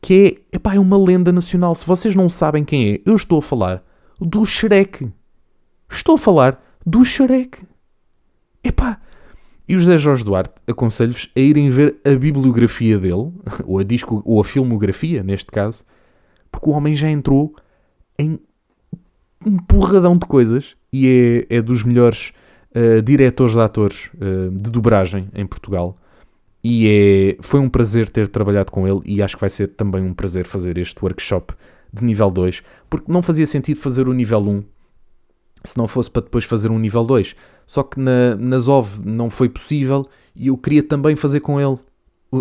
que 0.00 0.40
é, 0.52 0.56
epá, 0.56 0.76
é 0.76 0.78
uma 0.78 0.96
lenda 0.96 1.32
nacional, 1.32 1.74
se 1.74 1.84
vocês 1.84 2.14
não 2.14 2.28
sabem 2.28 2.64
quem 2.64 2.92
é, 2.92 3.00
eu 3.04 3.16
estou 3.16 3.38
a 3.40 3.42
falar 3.42 3.82
do 4.20 4.46
Shrek, 4.46 5.10
estou 5.90 6.14
a 6.14 6.18
falar 6.18 6.64
do 6.86 7.04
Shrek. 7.04 7.58
Epá! 8.62 9.00
E 9.68 9.74
o 9.74 9.78
José 9.78 9.98
Jorge 9.98 10.24
Duarte 10.24 10.54
aconselho-vos 10.66 11.28
a 11.34 11.40
irem 11.40 11.68
ver 11.70 11.96
a 12.04 12.10
bibliografia 12.10 12.98
dele, 12.98 13.32
ou 13.66 13.80
a 13.80 13.82
disco, 13.82 14.22
ou 14.24 14.40
a 14.40 14.44
filmografia, 14.44 15.24
neste 15.24 15.50
caso, 15.50 15.84
porque 16.50 16.70
o 16.70 16.72
homem 16.72 16.94
já 16.94 17.10
entrou 17.10 17.56
em 18.16 18.38
um 19.44 19.56
porradão 19.56 20.16
de 20.16 20.26
coisas 20.26 20.76
e 20.92 21.46
é, 21.50 21.56
é 21.56 21.62
dos 21.62 21.82
melhores 21.82 22.32
uh, 22.74 23.02
diretores 23.02 23.54
de 23.54 23.60
atores 23.60 24.10
uh, 24.14 24.50
de 24.52 24.70
dobragem 24.70 25.28
em 25.34 25.46
Portugal. 25.46 25.96
E 26.70 26.86
é, 26.86 27.42
foi 27.42 27.58
um 27.60 27.68
prazer 27.70 28.10
ter 28.10 28.28
trabalhado 28.28 28.70
com 28.70 28.86
ele 28.86 29.00
e 29.06 29.22
acho 29.22 29.36
que 29.36 29.40
vai 29.40 29.48
ser 29.48 29.68
também 29.68 30.02
um 30.02 30.12
prazer 30.12 30.44
fazer 30.44 30.76
este 30.76 31.02
workshop 31.02 31.54
de 31.90 32.04
nível 32.04 32.30
2, 32.30 32.62
porque 32.90 33.10
não 33.10 33.22
fazia 33.22 33.46
sentido 33.46 33.80
fazer 33.80 34.06
o 34.06 34.12
nível 34.12 34.40
1 34.40 34.62
se 35.64 35.78
não 35.78 35.88
fosse 35.88 36.10
para 36.10 36.20
depois 36.20 36.44
fazer 36.44 36.70
um 36.70 36.78
nível 36.78 37.04
2. 37.04 37.34
Só 37.66 37.82
que 37.82 37.98
na, 37.98 38.36
na 38.36 38.58
ZOV 38.58 39.00
não 39.02 39.30
foi 39.30 39.48
possível 39.48 40.06
e 40.36 40.48
eu 40.48 40.58
queria 40.58 40.82
também 40.82 41.16
fazer 41.16 41.40
com 41.40 41.58
ele. 41.58 41.78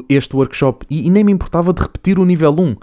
este 0.09 0.35
workshop 0.35 0.85
e, 0.89 1.07
e, 1.07 1.09
nem 1.09 1.23
me 1.23 1.31
importava 1.31 1.71
de 1.71 1.81
repetir 1.81 2.19
o 2.19 2.25
nível 2.25 2.51
1. 2.51 2.75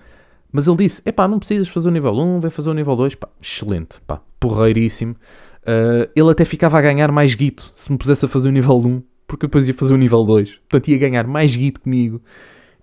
Mas 0.51 0.67
ele 0.67 0.79
disse: 0.79 1.03
epá, 1.05 1.29
não 1.29 1.39
precisas 1.39 1.69
fazer 1.69 1.91
o 1.91 1.93
nível 1.93 2.15
1, 2.15 2.41
vai 2.41 2.51
fazer 2.51 2.71
o 2.71 2.75
nível 2.75 2.97
2. 2.97 3.17
Pá, 3.17 3.29
excelente, 3.43 4.01
pá, 4.07 4.19
porreiríssimo. 4.41 5.15
Uh, 5.61 6.09
ele 6.17 6.31
até 6.31 6.47
ficava 6.47 6.79
a 6.79 6.81
ganhar 6.81 7.13
mais 7.13 7.35
guito 7.35 7.71
se 7.75 7.93
me 7.93 7.99
pusesse 7.99 8.25
a 8.25 8.29
fazer 8.29 8.49
o 8.49 8.53
nível 8.53 8.79
1, 8.79 9.03
porque 9.35 9.47
depois 9.47 9.67
ia 9.67 9.75
fazer 9.75 9.93
o 9.93 9.97
nível 9.97 10.25
2. 10.25 10.51
Portanto, 10.69 10.89
ia 10.89 10.99
ganhar 10.99 11.27
mais 11.27 11.57
guito 11.57 11.81
comigo. 11.81 12.21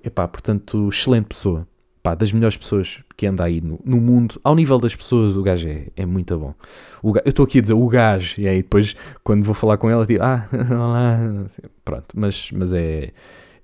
Epá, 0.04 0.28
portanto, 0.28 0.90
excelente 0.90 1.28
pessoa. 1.28 1.66
Pá, 2.04 2.14
das 2.14 2.34
melhores 2.34 2.58
pessoas 2.58 3.00
que 3.16 3.26
anda 3.26 3.44
aí 3.44 3.62
no, 3.62 3.80
no 3.86 3.98
mundo. 3.98 4.40
Ao 4.44 4.54
nível 4.54 4.78
das 4.78 4.94
pessoas, 4.96 5.36
o 5.36 5.42
gajo 5.42 5.68
é, 5.68 5.88
é 5.96 6.06
muito 6.06 6.38
bom. 6.38 6.54
O 7.02 7.16
eu 7.16 7.22
estou 7.26 7.46
aqui 7.46 7.60
a 7.60 7.62
dizer 7.62 7.74
o 7.74 7.88
gajo, 7.88 8.42
e 8.42 8.48
aí 8.48 8.58
depois, 8.58 8.96
quando 9.24 9.44
vou 9.44 9.54
falar 9.54 9.78
com 9.78 9.90
ela, 9.90 10.06
digo, 10.06 10.22
ah, 10.24 10.50
olá. 10.52 11.46
Pronto, 11.86 12.08
mas, 12.16 12.52
mas 12.52 12.74
é, 12.74 13.12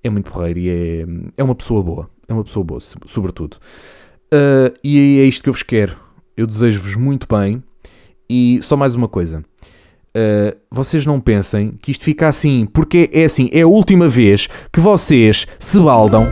é 0.04 0.10
muito 0.10 0.32
porreiro 0.32 0.60
e 0.60 0.70
é, 0.70 1.06
é 1.36 1.44
uma 1.44 1.56
pessoa 1.56 1.84
boa. 1.84 2.10
É 2.28 2.34
uma 2.34 2.44
pessoa 2.44 2.64
boa, 2.64 2.80
sobretudo. 3.06 3.58
Uh, 4.34 4.72
e 4.84 5.20
é 5.20 5.24
isto 5.24 5.44
que 5.44 5.50
eu 5.50 5.54
vos 5.54 5.64
quero. 5.64 5.98
Eu 6.36 6.48
desejo-vos 6.48 6.96
muito 6.96 7.28
bem. 7.28 7.62
E 8.30 8.60
só 8.62 8.78
mais 8.78 8.94
uma 8.94 9.08
coisa. 9.08 9.44
Uh, 10.18 10.58
vocês 10.72 11.06
não 11.06 11.20
pensem 11.20 11.78
que 11.80 11.92
isto 11.92 12.04
fica 12.04 12.28
assim, 12.28 12.66
porque 12.74 13.08
é 13.14 13.26
assim, 13.26 13.50
é 13.52 13.62
a 13.62 13.68
última 13.68 14.08
vez 14.08 14.48
que 14.74 14.80
vocês 14.80 15.46
se 15.60 15.80
baldam 15.80 16.26